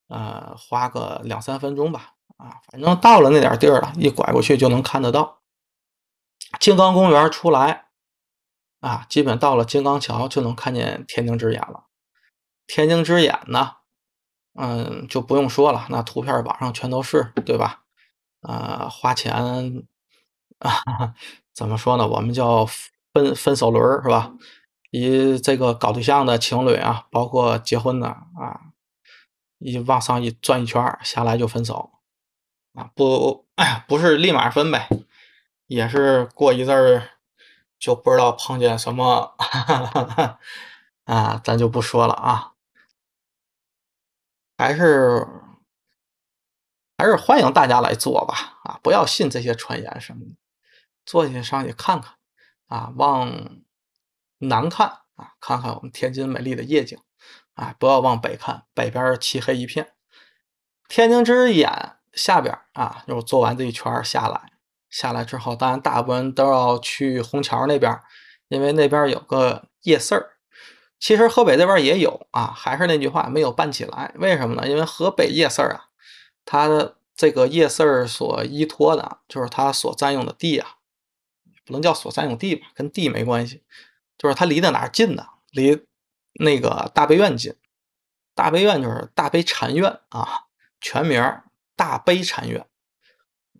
[0.07, 5.41] 呃花个两三分钟吧，啊，反正到了那点地儿了，一拐过去就能看得到。
[6.59, 7.87] 金刚公园出来
[8.81, 11.85] 啊，基本到了金刚桥就能看见天津之眼了。
[12.67, 13.77] 天津之眼呢，
[14.53, 17.81] 嗯，就不用说了，那图片网上全都是，对吧？
[18.41, 19.87] 啊，花钱，
[20.59, 21.15] 啊
[21.53, 22.07] 怎么说呢？
[22.07, 22.65] 我们叫
[23.13, 24.31] 分分手轮是吧？
[24.91, 28.71] 以这个搞对象的情侣啊，包括结婚的啊，
[29.59, 31.91] 一往上一转一圈下来就分手
[32.73, 33.45] 啊，不，
[33.87, 34.89] 不是立马分呗，
[35.67, 37.09] 也是过一阵儿
[37.77, 40.39] 就不知道碰见什么哈哈
[41.05, 42.53] 啊，咱就不说了啊，
[44.57, 45.27] 还是
[46.97, 50.35] 还是欢迎大家来做吧啊，不要信这些传言什么的，
[51.09, 52.13] 坐下上去看看
[52.67, 53.57] 啊，往
[54.37, 56.99] 南看啊，看看我们天津美丽的夜景
[57.55, 59.93] 啊，不要往北看，北边漆黑一片。
[60.87, 64.51] 天津之眼下边啊，就做完这一圈下来，
[64.87, 67.99] 下来之后，当然大部分都要去虹桥那边，
[68.49, 70.33] 因为那边有个夜市儿。
[70.99, 74.13] 其实河北这边也有啊，还是那句话，没有办起来。
[74.19, 74.69] 为什么呢？
[74.69, 75.85] 因为河北夜市儿啊，
[76.45, 80.75] 它的这个夜市儿所依托的，就是它所占用的地啊，
[81.69, 83.61] 不能叫所占用地吧，跟地没关系，
[84.17, 85.27] 就是它离得哪儿近呢？
[85.51, 85.85] 离
[86.33, 87.55] 那个大悲院近。
[88.33, 90.45] 大悲院就是大悲禅院啊，
[90.81, 91.23] 全名
[91.75, 92.65] 大悲禅院。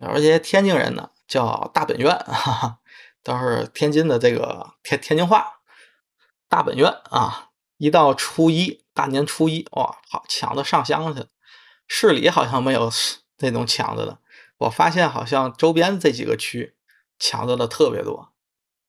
[0.00, 2.78] 而且天津人呢叫大本院，哈哈，
[3.22, 5.60] 都是天津的这个天天津话。
[6.48, 11.28] 大本院啊，一到初一，大年初一，哇，好抢着上香去了。
[11.86, 12.90] 市里好像没有
[13.38, 14.18] 这种抢着的，
[14.58, 16.74] 我发现好像周边这几个区
[17.20, 18.32] 抢着的特别多。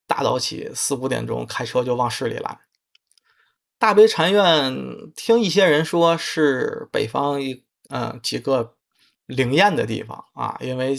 [0.08, 2.62] 大早起四五点钟开车就往市里来。
[3.78, 4.76] 大悲禅院，
[5.16, 8.76] 听一些人说是北方一嗯几个
[9.26, 10.96] 灵验的地方啊，因为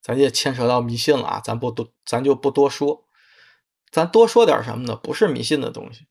[0.00, 3.06] 咱也牵扯到迷信了啊，咱不多，咱就不多说。
[3.90, 4.94] 咱多说点什么呢？
[4.94, 6.06] 不是迷信的东西，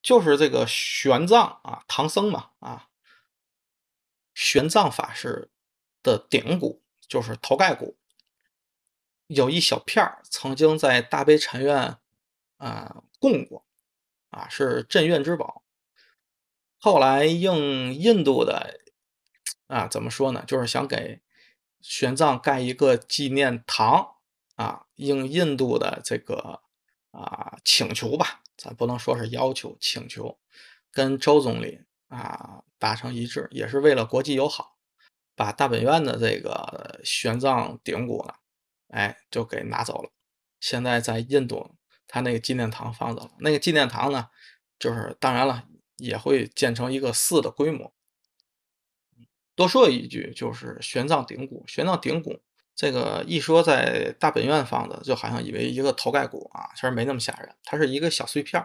[0.00, 2.88] 就是这个玄奘啊，唐僧嘛啊，
[4.32, 5.50] 玄奘法师
[6.02, 7.97] 的顶骨就是头盖骨，
[9.28, 11.96] 有一小片曾经在大悲禅院
[12.58, 13.64] 啊供过
[14.30, 15.62] 啊，是镇院之宝。
[16.78, 18.80] 后来应印度的
[19.68, 20.44] 啊怎么说呢？
[20.46, 21.20] 就是想给
[21.80, 24.16] 玄奘盖一个纪念堂
[24.56, 26.60] 啊，应印度的这个。
[27.10, 30.38] 啊，请求吧，咱不能说是要求，请求
[30.92, 34.76] 跟周总理啊达成一致，也是为了国际友好，
[35.34, 38.34] 把大本院的这个玄奘顶骨呢，
[38.88, 40.10] 哎，就给拿走了。
[40.60, 41.74] 现在在印度，
[42.06, 43.30] 他那个纪念堂放着了。
[43.38, 44.28] 那个纪念堂呢，
[44.78, 47.92] 就是当然了，也会建成一个寺的规模。
[49.54, 52.40] 多说一句，就是玄奘顶骨，玄奘顶骨。
[52.74, 58.64] 这个一说在大本院放的，就好像以为一个头盖骨啊，其实没那么吓人，它是一个小碎片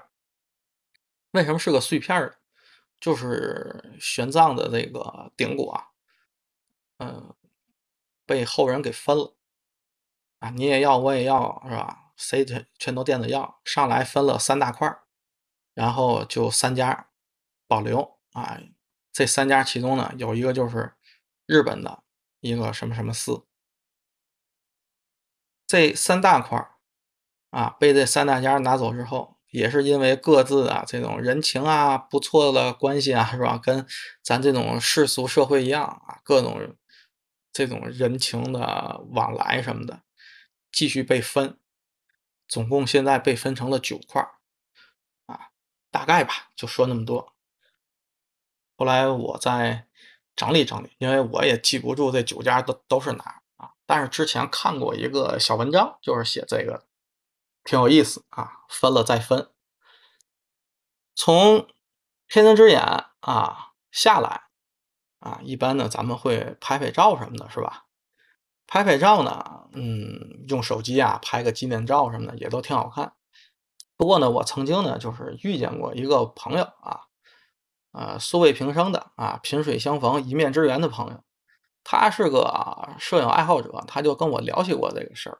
[1.32, 2.38] 为什么是个碎片儿？
[3.00, 5.88] 就是玄奘的这个顶骨啊，
[7.00, 7.36] 嗯，
[8.26, 9.36] 被后人给分了
[10.44, 12.12] 啊，你也要，我也要，是吧？
[12.18, 14.94] 谁全全都惦着要，上来分了三大块
[15.74, 17.08] 然后就三家
[17.66, 18.60] 保留啊。
[19.14, 20.96] 这三家其中呢，有一个就是
[21.46, 22.04] 日本的
[22.42, 23.46] 一个什么什么寺。
[25.66, 26.72] 这三大块儿
[27.52, 33.58] 啊，被这三大家拿走之后，也是因为各自啊这种人情啊不错的关系啊，是吧？
[33.58, 33.88] 跟
[34.22, 36.76] 咱这种世俗社会一样啊，各种
[37.54, 40.02] 这种人情的往来什么的，
[40.74, 41.58] 继续被分，
[42.48, 44.22] 总共现在被分成了九块
[45.28, 45.52] 啊，
[45.92, 47.34] 大概吧，就说那么多。
[48.76, 49.88] 后来我再
[50.36, 53.74] 整理整理，因为我也记不住这九家都都是哪啊。
[53.86, 56.88] 但是之前看过一个小文章，就是写这个，
[57.64, 58.64] 挺有意思啊。
[58.68, 59.52] 分了再分，
[61.14, 61.68] 从
[62.28, 62.82] 天津之眼
[63.20, 64.48] 啊下来
[65.20, 67.83] 啊，一般呢咱们会拍拍照什么的，是吧？
[68.68, 73.14] 拍拍照呢，嗯，用手机啊拍个纪念照什么的也都挺好看。
[73.96, 77.02] 不过呢，我曾经呢就是遇见过一个朋友啊，
[77.92, 81.24] 呃，素未平生的啊，萍水相逢一面之缘的朋友。
[81.86, 85.38] 他是个摄影爱好者，他就跟我聊起过这个事儿，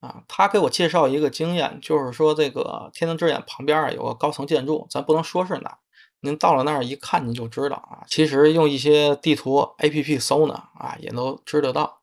[0.00, 5.78] 啊，他给我介绍一个经验，就是说这个天堂之眼旁边啊有个高层建筑，咱不能说是哪，
[6.20, 8.04] 您到了那儿一看您就知道啊。
[8.06, 11.95] 其实用一些地图 APP 搜呢，啊，也都知得到，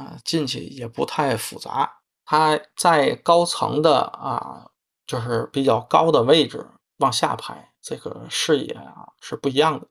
[0.00, 2.00] 啊，进去也不太复杂。
[2.24, 4.70] 它在高层的啊，
[5.06, 9.86] 就是比较高的位置往下拍，这个视野啊是不一样的。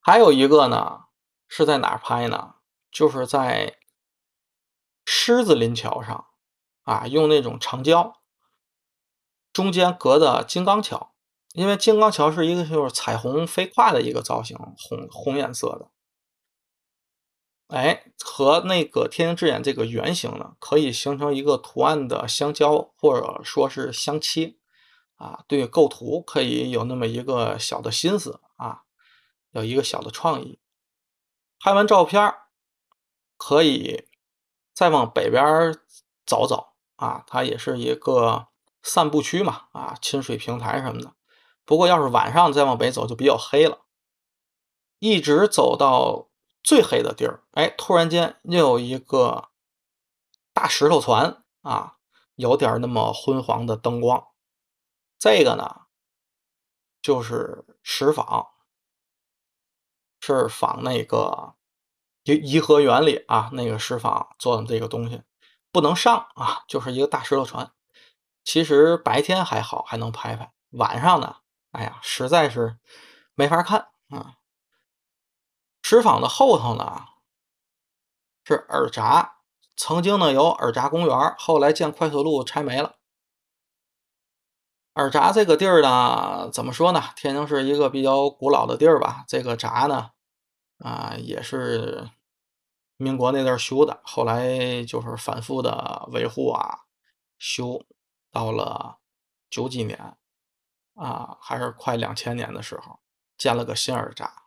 [0.00, 1.02] 还有一个呢。
[1.46, 2.54] 是在哪拍呢？
[2.90, 3.76] 就是在
[5.04, 6.26] 狮子林桥上
[6.82, 8.16] 啊，用那种长焦，
[9.52, 11.14] 中间隔的金刚桥
[11.52, 15.88] 因为金刚桥是一个就是彩虹飞跨的一个造型，红红颜色的。
[17.74, 24.54] 哎，和那个天鹰之眼这个圆形呢，可以形成一个图案的相交，或者说是相切。
[25.16, 28.82] 啊，对构图可以有那么一个小的心思啊，
[29.52, 30.60] 有一个小的创意。
[31.58, 32.34] 拍完照片，
[33.36, 34.08] 可以
[34.72, 35.76] 再往北边
[36.24, 38.48] 走走啊，它也是一个
[38.82, 41.14] 散步区嘛啊，亲水平台什么的。
[41.64, 43.86] 不过要是晚上再往北走，就比较黑了。
[44.98, 46.28] 一直走到
[46.64, 49.50] 最黑的地儿，哎，突然间又有一个
[50.54, 51.98] 大石头船啊，
[52.36, 54.28] 有点那么昏黄的灯光。
[55.18, 55.82] 这个呢，
[57.02, 58.48] 就是石舫，
[60.20, 61.54] 是仿那个
[62.22, 65.22] 颐颐和园里啊那个石舫做的这个东西，
[65.70, 67.70] 不能上啊，就是一个大石头船。
[68.42, 71.36] 其实白天还好，还能拍拍，晚上呢，
[71.72, 72.78] 哎呀，实在是
[73.34, 74.36] 没法看啊。
[75.86, 77.08] 石坊的后头呢
[78.46, 79.40] 是耳闸，
[79.76, 82.96] 曾经呢有耳闸公园，后来建快速路拆没了。
[84.94, 87.02] 耳闸这个地儿呢，怎么说呢？
[87.14, 89.26] 天津是一个比较古老的地儿吧。
[89.28, 90.12] 这个闸呢，
[90.78, 92.08] 啊，也是
[92.96, 96.84] 民国那阵修的，后来就是反复的维护啊，
[97.38, 97.84] 修
[98.32, 99.00] 到了
[99.50, 100.16] 九几年，
[100.94, 103.00] 啊，还是快两千年的时候，
[103.36, 104.43] 建了个新耳闸。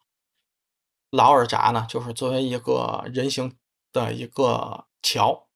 [1.10, 3.58] 老尔闸呢，就是作为一个人行
[3.92, 5.48] 的一个桥。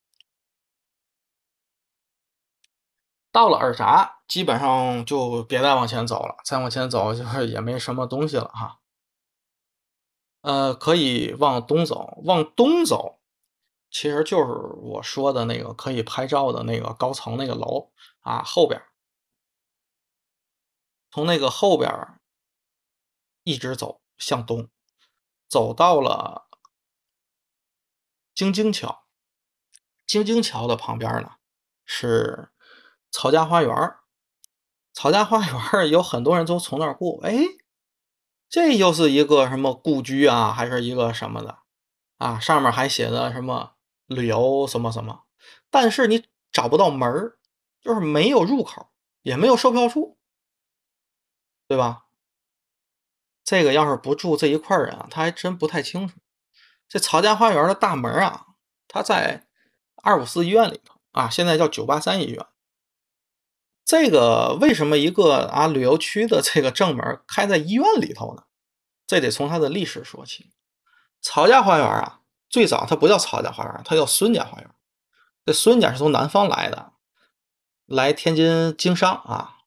[3.30, 8.80] 到了尔闸，基本上就别再往前走了，再往前走就是也没什么东西了哈。
[10.42, 13.20] 呃，可以往东走，往东走，
[13.90, 14.44] 其实就是
[14.82, 18.82] 我说的那个可以拍照的那个高层那个楼啊，后边，
[21.10, 21.90] 从那个后边
[23.44, 24.68] 一直走向东，
[25.52, 26.48] 走到了
[28.34, 29.04] 京津桥，
[30.06, 31.32] 京津桥的旁边呢
[31.84, 32.48] 是。
[33.14, 33.94] 曹家花园
[34.94, 37.20] 曹家花园有很多人都从那儿过。
[37.22, 37.44] 哎，
[38.48, 41.58] 这又是一个什么故居啊，还是一个什么的
[42.16, 42.40] 啊？
[42.40, 43.74] 上面还写的什么
[44.06, 45.24] 旅游什么什么，
[45.68, 47.38] 但是你找不到门儿，
[47.82, 48.90] 就是没有入口，
[49.20, 50.16] 也没有售票处，
[51.68, 52.06] 对吧？
[53.44, 56.16] 这个要是不住这一块人啊，他还真不太清楚。
[56.88, 58.46] 这曹家花园的大门啊，
[58.86, 59.46] 它在
[60.02, 62.46] 二五四医院里头啊，现在叫九八三医院。
[63.84, 68.44] 这个为什么一个啊旅游区的这个正门开在医院里头呢？
[69.06, 70.52] 这得从它的历史说起。
[71.20, 74.70] 曹家花园啊，最早它不叫曹家花园，它叫孙家花园。
[75.44, 76.92] 这孙家是从南方来的，
[77.86, 79.58] 来天津经商啊。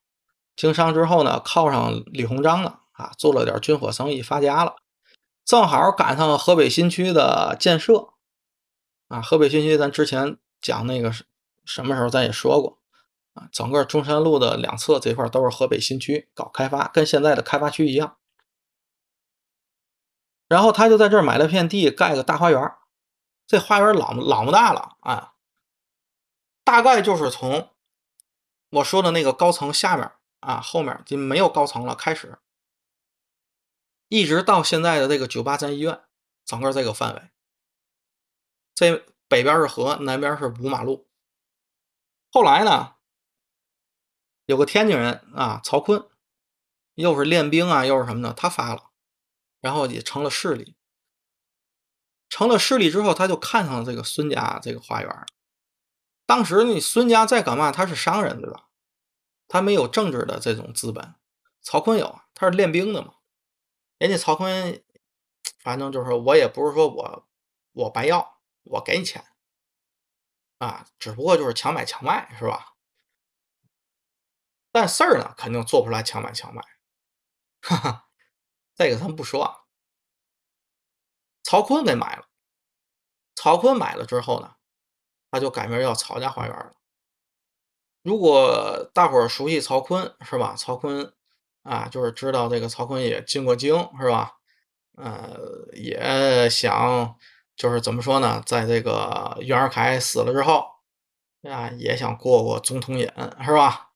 [0.56, 4.76] 经商之后呢，靠上李鸿章了啊，做了点军火生意，发家了。
[5.44, 8.14] 正好赶上河北新区的建设
[9.08, 9.22] 啊。
[9.22, 11.12] 河北新区咱之前讲那个
[11.64, 12.78] 什么时候咱也说过。
[13.34, 18.16] 啊，整个中山路的两侧这块都是河北新区搞开发，跟现在的开发区一样。
[20.48, 22.72] 然后他就在这儿买了片地，盖个大花园。
[23.46, 25.34] 这花园老老么大了啊，
[26.64, 27.70] 大概就是从
[28.70, 32.38] 我说的那个高层下面啊，后面就没有高层了，开始
[34.08, 36.00] 一直到现在的这个九八三医院，
[36.44, 37.30] 整个这个范围。
[38.74, 41.08] 这北边是河，南边是五马路。
[42.30, 42.94] 后来呢？
[44.44, 46.06] 有个天津人啊，曹锟，
[46.94, 48.90] 又是练兵啊，又是什么的，他发了，
[49.60, 50.76] 然后也成了势力。
[52.28, 55.26] 成了势力之后，他就看上了这个孙家这个花园。
[56.26, 57.72] 当时你孙家在干嘛？
[57.72, 58.68] 他是商人，对吧？
[59.48, 61.16] 他没有政治的这种资本，
[61.60, 63.14] 曹锟有，他是练兵的嘛。
[63.98, 64.82] 人家曹锟，
[65.58, 67.28] 反正就是我也不是说我
[67.72, 69.24] 我白要，我给你钱
[70.58, 72.74] 啊，只不过就是强买强卖，是吧？
[74.70, 76.62] 但事儿呢，肯定做不出来强买强卖，
[77.62, 78.08] 哈哈，
[78.74, 79.64] 这个咱不说啊。
[81.42, 82.28] 曹锟给买了，
[83.34, 84.56] 曹锟买了之后呢，
[85.30, 86.74] 他就改名叫曹家花园了。
[88.02, 90.54] 如果大伙儿熟悉曹锟是吧？
[90.56, 91.12] 曹锟
[91.66, 94.32] 啊，就是知道这个曹锟也进过京是吧？
[94.96, 95.36] 呃，
[95.74, 97.16] 也想
[97.56, 100.64] 就是怎么说呢，在这个袁世凯死了之后
[101.42, 103.06] 啊，也想过过总统瘾
[103.44, 103.90] 是吧？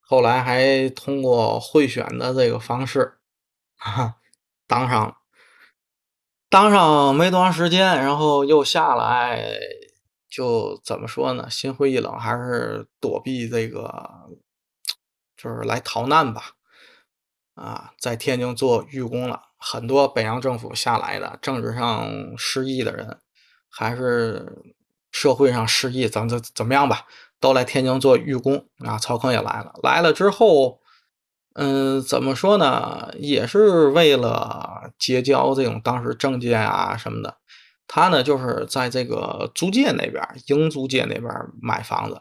[0.00, 3.18] 后来还通过贿选的这个方式，
[3.76, 4.16] 哈，
[4.66, 5.16] 当上了。
[6.50, 9.58] 当上没多长时间，然后又下来，
[10.28, 11.48] 就怎么说呢？
[11.48, 14.28] 心灰意冷，还是躲避这个，
[15.36, 16.52] 就是来逃难吧。
[17.54, 19.40] 啊，在天津做寓工了。
[19.58, 23.18] 很多北洋政府下来的政治上失意的人，
[23.70, 24.46] 还是
[25.10, 27.06] 社会上失意，怎怎怎么样吧，
[27.40, 28.98] 都来天津做寓工啊。
[28.98, 30.80] 曹锟也来了，来了之后，
[31.54, 33.10] 嗯，怎么说呢？
[33.18, 37.38] 也是为了结交这种当时政界啊什么的。
[37.86, 41.30] 他呢，就是在这个租界那边，英租界那边
[41.62, 42.20] 买房子，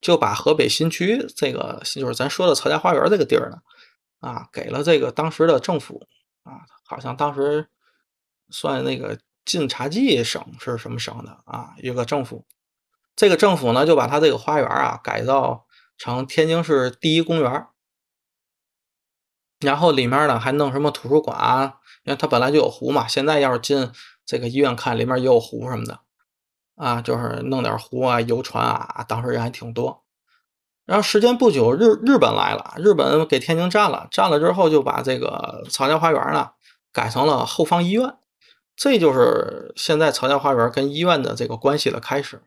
[0.00, 3.58] 就把河北新区这个，就是咱说的曹家花园这个地儿呢。
[4.20, 6.06] 啊，给了这个当时的政府
[6.42, 7.68] 啊，好像当时
[8.50, 11.74] 算那个晋察冀省是什么省的啊？
[11.78, 12.46] 一个政府，
[13.14, 15.66] 这个政府呢就把他这个花园啊改造
[15.96, 17.66] 成天津市第一公园，
[19.60, 21.80] 然后里面呢还弄什么图书馆啊？
[22.04, 23.92] 因为它本来就有湖嘛，现在要是进
[24.24, 26.00] 这个医院看，里面也有湖什么的
[26.76, 30.04] 啊，就是弄点湖啊、游船啊，当时人还挺多。
[30.88, 36.48] 然后时间不久，日日本来了，日本给天津占了，占了之后就把这个曹家花园呢
[36.94, 38.14] 改成了后方医院，
[38.74, 42.40] 这就是现在曹家花园跟医院的这个关系的开始。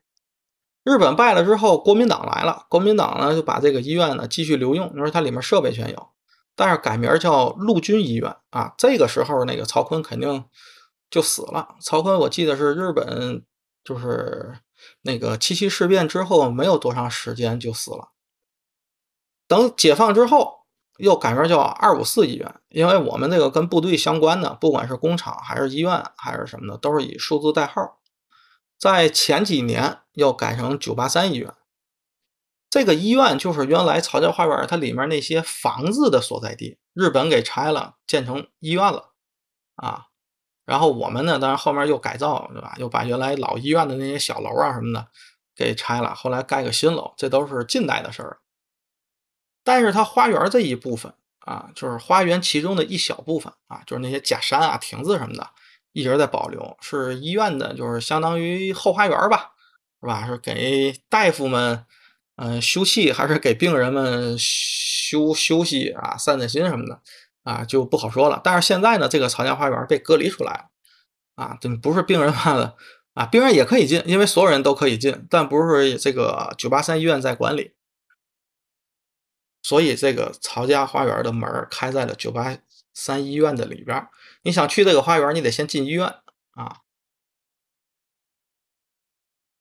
[0.84, 6.08] 日本败了之后，国民党来了，国民党呢就把这个医院呢继续留用，你说它里面设备全有，
[6.56, 8.74] 但是改名叫陆军医院啊。
[8.76, 10.44] 这个时候那个曹锟肯定
[11.12, 11.76] 就死了。
[11.80, 13.44] 曹锟我记得是日本
[13.84, 14.56] 就是
[15.04, 18.08] 那个七七事变之后没有多长时间就死了。
[19.52, 20.62] 等解放之后，
[20.97, 27.99] 又改名叫二五四医院，因为我们这个跟部队相关的，不管是工厂还是医院还是什么的，都是以数字代号。
[28.80, 31.54] 在前几年又改成九八三医院。
[32.70, 39.12] 这个医院就是原来曹家花园它里面那些房子的所在地，日本给拆了，建成医院了
[39.76, 40.06] 啊。
[40.64, 42.74] 然后我们呢，当然后面又改造，对吧？
[42.78, 45.08] 又把原来老医院的那些小楼啊什么的
[45.54, 48.38] 给拆了，后来盖个新楼，这都是近代的事儿。
[49.64, 55.47] 但是它花园这一部分啊，就是花园其中的一小部分啊，就是那些假山啊、亭子什么的，
[55.91, 59.51] 一直在保留，是医院的，就是相当于后花园吧，
[60.01, 60.26] 是吧？
[60.28, 61.86] 是给大夫们
[62.36, 66.99] 嗯休憩，还是给病人们休休息啊、散散心什么的
[67.43, 68.39] 啊，就不好说了。
[68.43, 70.66] 但是现在呢，这个曹家花园被隔离出来了
[71.36, 72.76] 啊，这不是病人办的
[73.14, 77.74] 啊，病人也可以进，因为所有人都可以进，但不是这个九八三医院在管理。
[79.64, 82.57] 所以，这个曹家花园的门开在了九八
[82.93, 84.07] 三医院的里边。
[84.43, 86.07] 你想去这个花园，你得先进医院
[86.51, 86.82] 啊。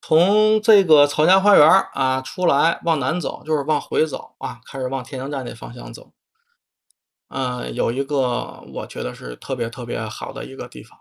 [0.01, 6.11] 从这个曹家花园啊出来，往南走就是往回走啊，开始往天津站那方向走。
[7.27, 10.99] 嗯，有一个我觉得是特别特别好的一个地方，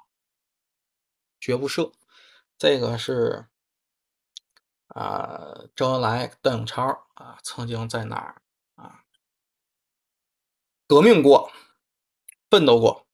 [1.40, 1.90] 觉悟社。
[2.58, 3.46] 这个是
[4.88, 8.39] 啊，周恩来、邓颖超啊曾经在哪儿。
[10.90, 11.52] 革命过，
[12.50, 13.06] 奋斗过，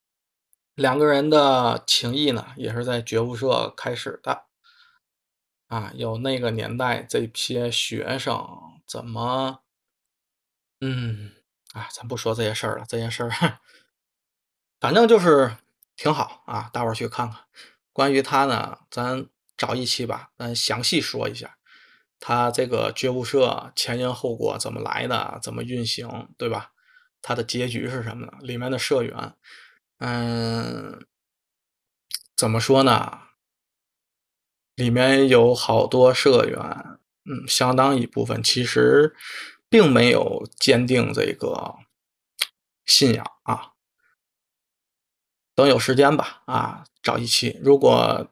[0.75, 4.47] 两个人的情谊呢，也是在觉悟社开始的。
[5.67, 8.49] 啊，有那个年代这些学生
[8.87, 9.61] 怎么，
[10.81, 11.33] 嗯，
[11.75, 13.61] 啊，咱不说这些事儿了，这些事儿，
[14.81, 15.59] 反正就是
[15.97, 17.45] 挺好啊，大伙儿去看看。
[17.93, 21.59] 关于他呢，咱找一期吧，咱详细说一下。
[22.19, 25.39] 他这个觉悟社前因后果怎么来的？
[25.43, 26.31] 怎么运行？
[26.39, 26.73] 对吧？
[27.29, 28.33] 它的结局是什么呢？
[28.41, 29.35] 里面的社员，
[29.99, 31.05] 嗯，
[32.37, 33.23] 怎么说呢？
[34.77, 36.61] 里面有好多社员，
[37.25, 39.17] 嗯，相当一部分其实
[39.69, 41.75] 并没有坚定这个
[42.85, 43.73] 信仰啊。
[45.57, 47.59] 等有时间吧，啊，找一期。
[47.61, 48.31] 如果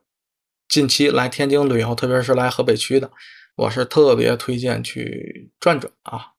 [0.68, 3.10] 近期来天津旅游，特别是来河北区的。
[3.56, 6.33] 我是特别推荐去转转啊，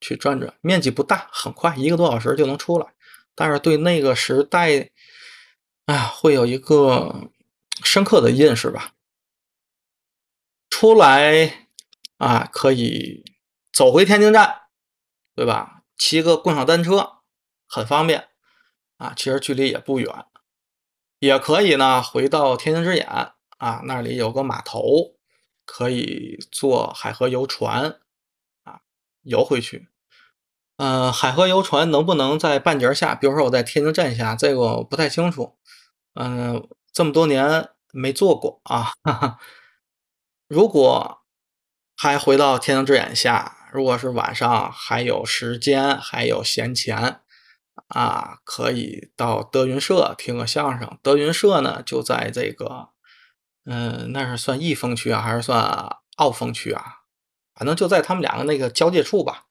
[0.00, 2.86] 去转转，面积不大，很快一个多小时就能出来，
[3.34, 4.90] 但是对那个时代，
[5.86, 7.30] 啊，会有一个
[7.84, 8.94] 深刻的印识吧。
[10.68, 11.68] 出来
[12.18, 13.24] 啊，可以
[13.72, 14.62] 走回天津站，
[15.34, 15.82] 对吧？
[15.98, 17.18] 骑个共享单车
[17.66, 18.28] 很方便
[18.96, 20.26] 啊，其实距离也不远。
[21.18, 25.16] 也可以呢，回到天津之眼啊，那里有个码头。
[25.72, 28.00] 可以坐海河游船，
[29.22, 29.88] 游回去。
[30.76, 33.14] 嗯，海河游船能不能在半截下？
[33.14, 35.56] 比如说我在天津站下，这个我不太清楚。
[36.14, 38.92] 嗯，这么多年没坐过啊。
[39.02, 39.38] 哈 哈
[40.48, 41.20] 如果
[41.96, 47.20] 还回到天津之眼下，如果是晚上还有时间还有闲钱
[47.88, 50.98] 啊，可以到德云社听个相声。
[51.02, 52.88] 德云社呢就在这个。
[53.66, 56.99] 嗯，那是算义风区啊，还是算奥风区啊？
[57.60, 59.44] 反正就在他们两个那个交界处吧。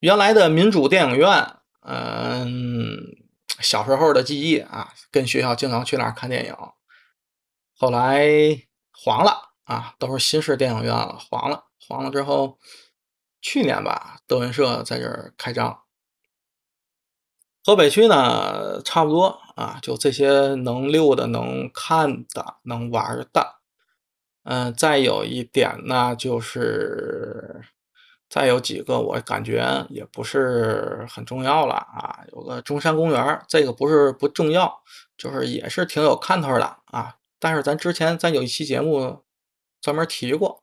[0.00, 3.00] 原来的民主电影院，嗯，
[3.60, 6.54] 小时候的记忆啊，跟学校经常去那儿看电影。
[7.74, 8.28] 后来
[8.92, 12.58] 黄了啊，都是新式电影院了，黄了，黄了之后，
[13.40, 15.80] 去年吧，德云社在这儿开张。
[17.64, 23.60] 河北区呢，差不多啊，就这些能溜的、能看的、能玩的。
[24.48, 27.62] 嗯，再有一点呢，就是
[28.30, 32.20] 再有几个，我感觉也不是很重要了啊。
[32.32, 34.82] 有个中山公园，这个不是不重要，
[35.18, 37.16] 就是也是挺有看头的啊。
[37.40, 39.24] 但是咱之前咱有一期节目
[39.80, 40.62] 专门提过，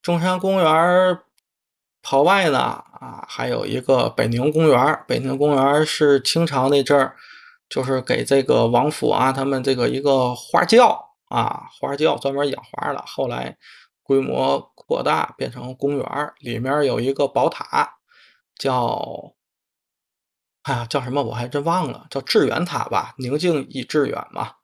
[0.00, 1.18] 中山公园
[2.00, 5.04] 跑外呢啊，还有一个北宁公园。
[5.06, 7.14] 北宁公园是清朝那阵儿，
[7.68, 11.09] 就是给这个王府啊，他们这个一个花轿。
[11.30, 13.56] 啊，花轿专门养花的，后来
[14.02, 17.98] 规模扩大变成公园里面有一个宝塔，
[18.56, 19.32] 叫，
[20.62, 24.56] 哎呀，叫什么我还真忘了，叫致远塔吧，宁静以致远嘛。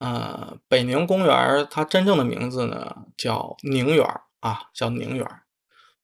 [0.00, 4.04] 呃，北宁公园它真正的名字呢叫宁园
[4.40, 5.24] 啊，叫宁园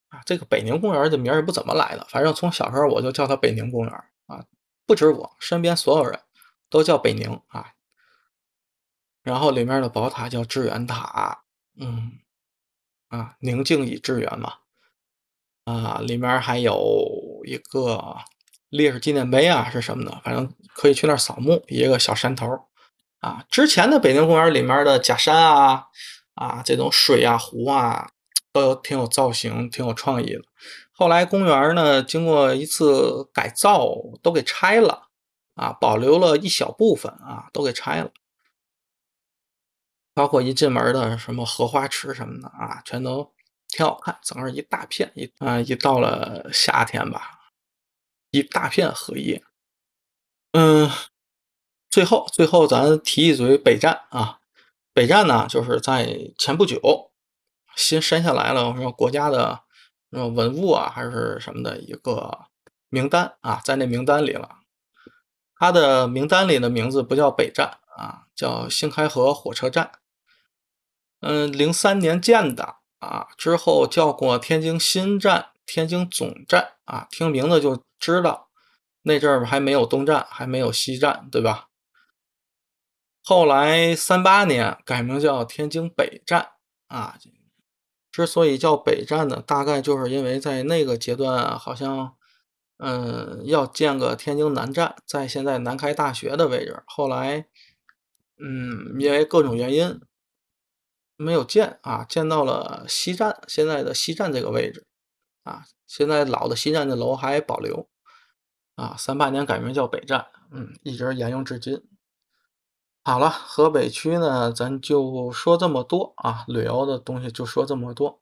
[0.09, 0.23] 啊。
[0.25, 3.93] 这个北宁公园的名也不怎么来的，反正从小时候我就叫它北宁公园
[4.27, 4.45] 啊，
[4.87, 6.21] 不止我身边所有人
[6.71, 7.73] 都叫北宁啊。
[9.25, 11.45] 然后里面的宝塔叫致远塔，
[11.81, 12.13] 嗯，
[13.09, 14.53] 啊，宁静以致远嘛，
[15.65, 18.19] 啊，里面还有一个
[18.69, 20.21] 烈士纪念碑啊，是什么的？
[20.23, 22.47] 反正可以去那儿扫墓，一个小山头
[23.21, 23.47] 啊。
[23.49, 25.87] 之前的北京公园里面的假山啊，
[26.35, 28.11] 啊，这种水啊、湖啊，
[28.53, 30.43] 都有挺有造型、挺有创意的。
[30.93, 33.89] 后来公园呢，经过一次改造，
[34.23, 35.09] 都给拆了
[35.55, 38.11] 啊，保留了一小部分啊，都给拆了。
[40.15, 43.35] 包括一进门的什么荷花池什么的啊，全都
[43.69, 47.51] 挺好看，整个一大片一啊，一到了夏天吧，
[48.31, 49.43] 一大片荷叶。
[50.53, 50.89] 嗯，
[51.91, 54.39] 最后最后咱提一嘴北站啊，
[54.93, 57.11] 北站呢就是在前不久
[57.75, 59.63] 新申下来了，说国家的
[60.13, 62.47] 什么文物啊还是什么的一个
[62.89, 64.61] 名单啊，在那名单里了。
[65.57, 69.91] 它的名单里的名字不叫北站啊，叫新开河火车站。
[71.27, 78.51] 嗯，零三年建的啊，之后叫过天津新站、天津总站啊，听名字就知道
[79.05, 81.69] 那阵儿还没有东站，还没有西站，对吧？
[83.23, 86.51] 后来三八年改名叫天津北站
[86.89, 87.17] 啊。
[88.13, 92.15] 之所以叫北站呢，大概就是因为在那个阶段好像
[92.77, 96.83] 嗯要建个天津南站，在现在南开大学的位置。
[96.87, 97.47] 后来
[98.39, 99.99] 嗯，因为各种原因。
[101.17, 104.87] 没有建啊，建到了西站，现在的西站这个位置
[105.45, 107.89] 啊，现在老的西站的楼还保留
[108.75, 108.97] 啊。
[108.99, 111.83] 三八年改名叫北站，嗯，一直沿用至今。
[113.05, 118.21] 好了，河北区呢，咱就说这么多啊，旅游的东西就说这么多。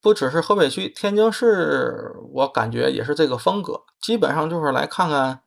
[0.00, 5.40] 不只是河北区，天津市，我感觉也是这个风格，基本上就是来看看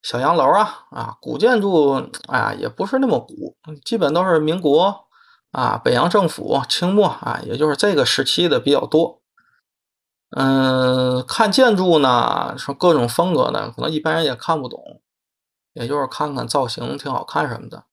[0.00, 1.94] 小洋楼啊啊，古建筑，
[2.28, 5.08] 哎呀，也不是那么古，基本都是民国。
[5.52, 9.20] 啊，北洋政府清末啊，也就是这个时期的比较多。
[10.30, 15.02] 嗯，看建筑呢，说各种风格呢，可能一般人也看不懂，
[15.72, 17.84] 也就是看看造型挺好看什么的。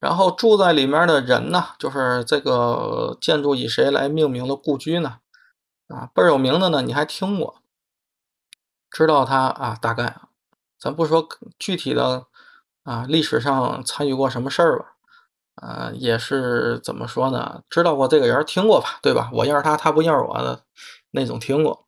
[0.00, 5.18] 然后住在里面的人呢，就是这个建筑以谁来命名的故居呢？
[5.88, 7.56] 啊，倍儿有名的呢，你还听过？
[8.90, 9.76] 知道他啊？
[9.78, 10.16] 大概，
[10.78, 11.28] 咱不说
[11.58, 12.26] 具体的
[12.84, 14.93] 啊，历史上参与过什么事儿吧。
[15.56, 17.62] 呃，也是怎么说呢？
[17.70, 19.30] 知道过这个人，听过吧，对吧？
[19.32, 20.64] 我认识他，他不认识我的
[21.12, 21.86] 那种听过，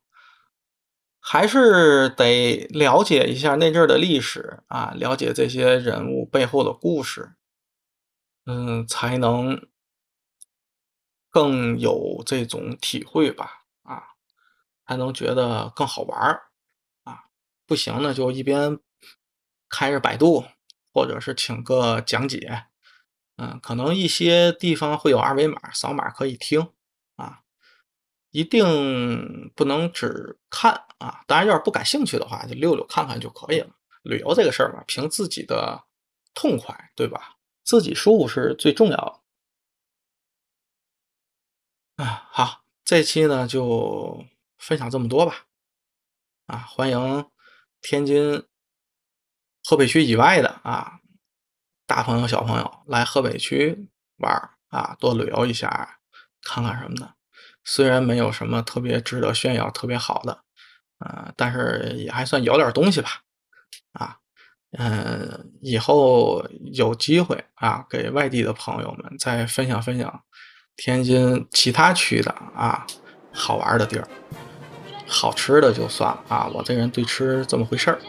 [1.19, 7.33] 还是得了解一下那阵儿的历史啊，了解这些人物背后的故事，
[8.45, 9.67] 嗯，才能
[11.29, 14.01] 更有这种体会吧，啊，
[14.87, 16.43] 才能觉得更好玩儿
[17.03, 17.25] 啊。
[17.65, 18.79] 不行呢，就一边
[19.69, 20.45] 开着百度，
[20.93, 22.67] 或者是请个讲解。
[23.37, 26.71] 嗯，可能一些地方会有二维码，扫码可以听
[27.15, 27.41] 啊，
[28.31, 31.23] 一定不能只看啊。
[31.27, 33.69] 当然，要是不感兴趣的话，就溜溜看看就可以了。
[34.01, 35.83] 旅游这个事儿嘛，凭自己的
[36.33, 37.37] 痛快，对吧？
[37.63, 38.97] 自己舒服是最重要
[41.97, 42.03] 的。
[42.03, 44.25] 啊，好，这期呢就
[44.57, 45.45] 分享这么多吧。
[46.47, 47.29] 啊，欢迎
[47.81, 48.47] 天津、
[49.63, 50.96] 河北区以外的啊。
[51.87, 55.99] 大朋友、小朋友来河北区玩啊，多旅游一下，
[56.43, 57.13] 看看什么的。
[57.63, 60.39] 虽然没有什么特别值得炫耀、特别好的，
[60.99, 63.21] 呃，但是也还算有点东西吧。
[63.93, 64.17] 啊，
[64.77, 70.23] 嗯，以后有机会啊，给外地的朋友们再分享分享
[70.75, 72.85] 天津其他区的啊
[73.33, 74.07] 好玩的地儿，
[75.07, 77.99] 好吃的就算了啊，我这人对吃这么回事儿。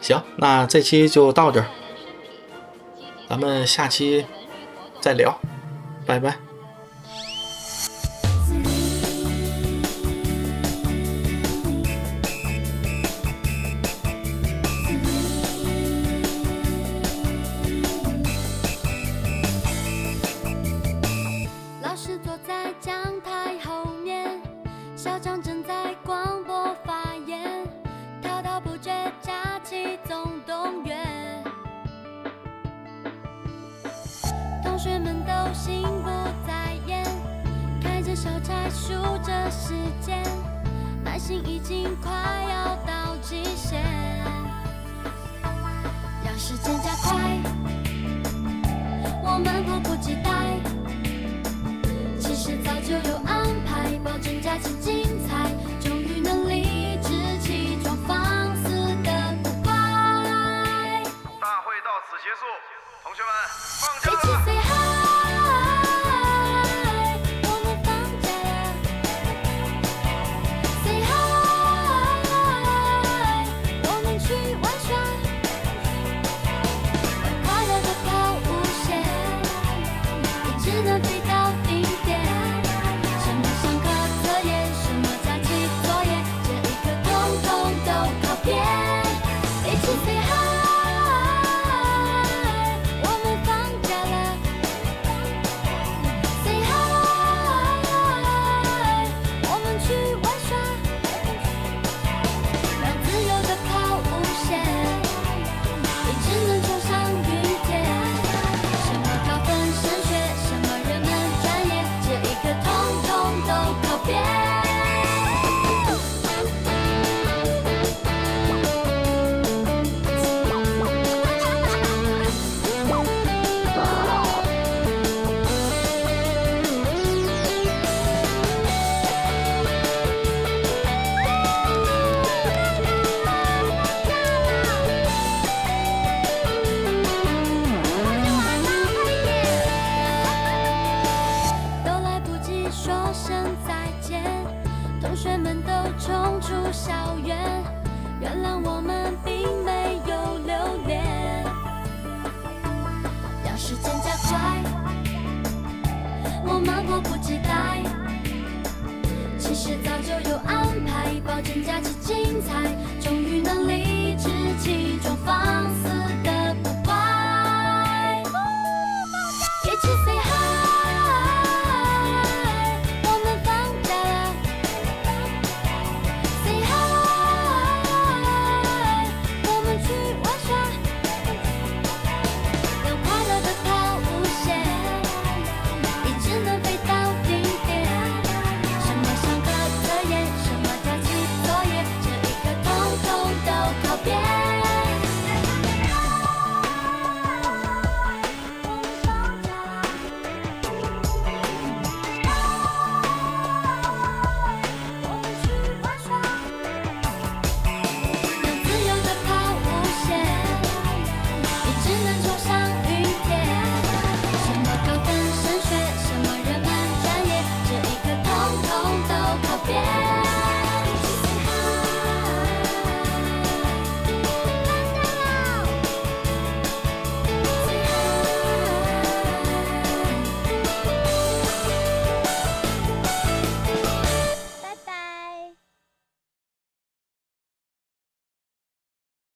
[0.00, 1.66] 行，那这期就到这儿，
[3.32, 4.26] 咱们下期
[5.00, 5.34] 再聊，
[6.04, 6.36] 拜拜。
[39.52, 40.22] 时间，
[41.04, 42.10] 耐心已经快
[42.48, 43.82] 要到极限，
[46.24, 47.12] 让时间加快，
[49.22, 49.91] 我们不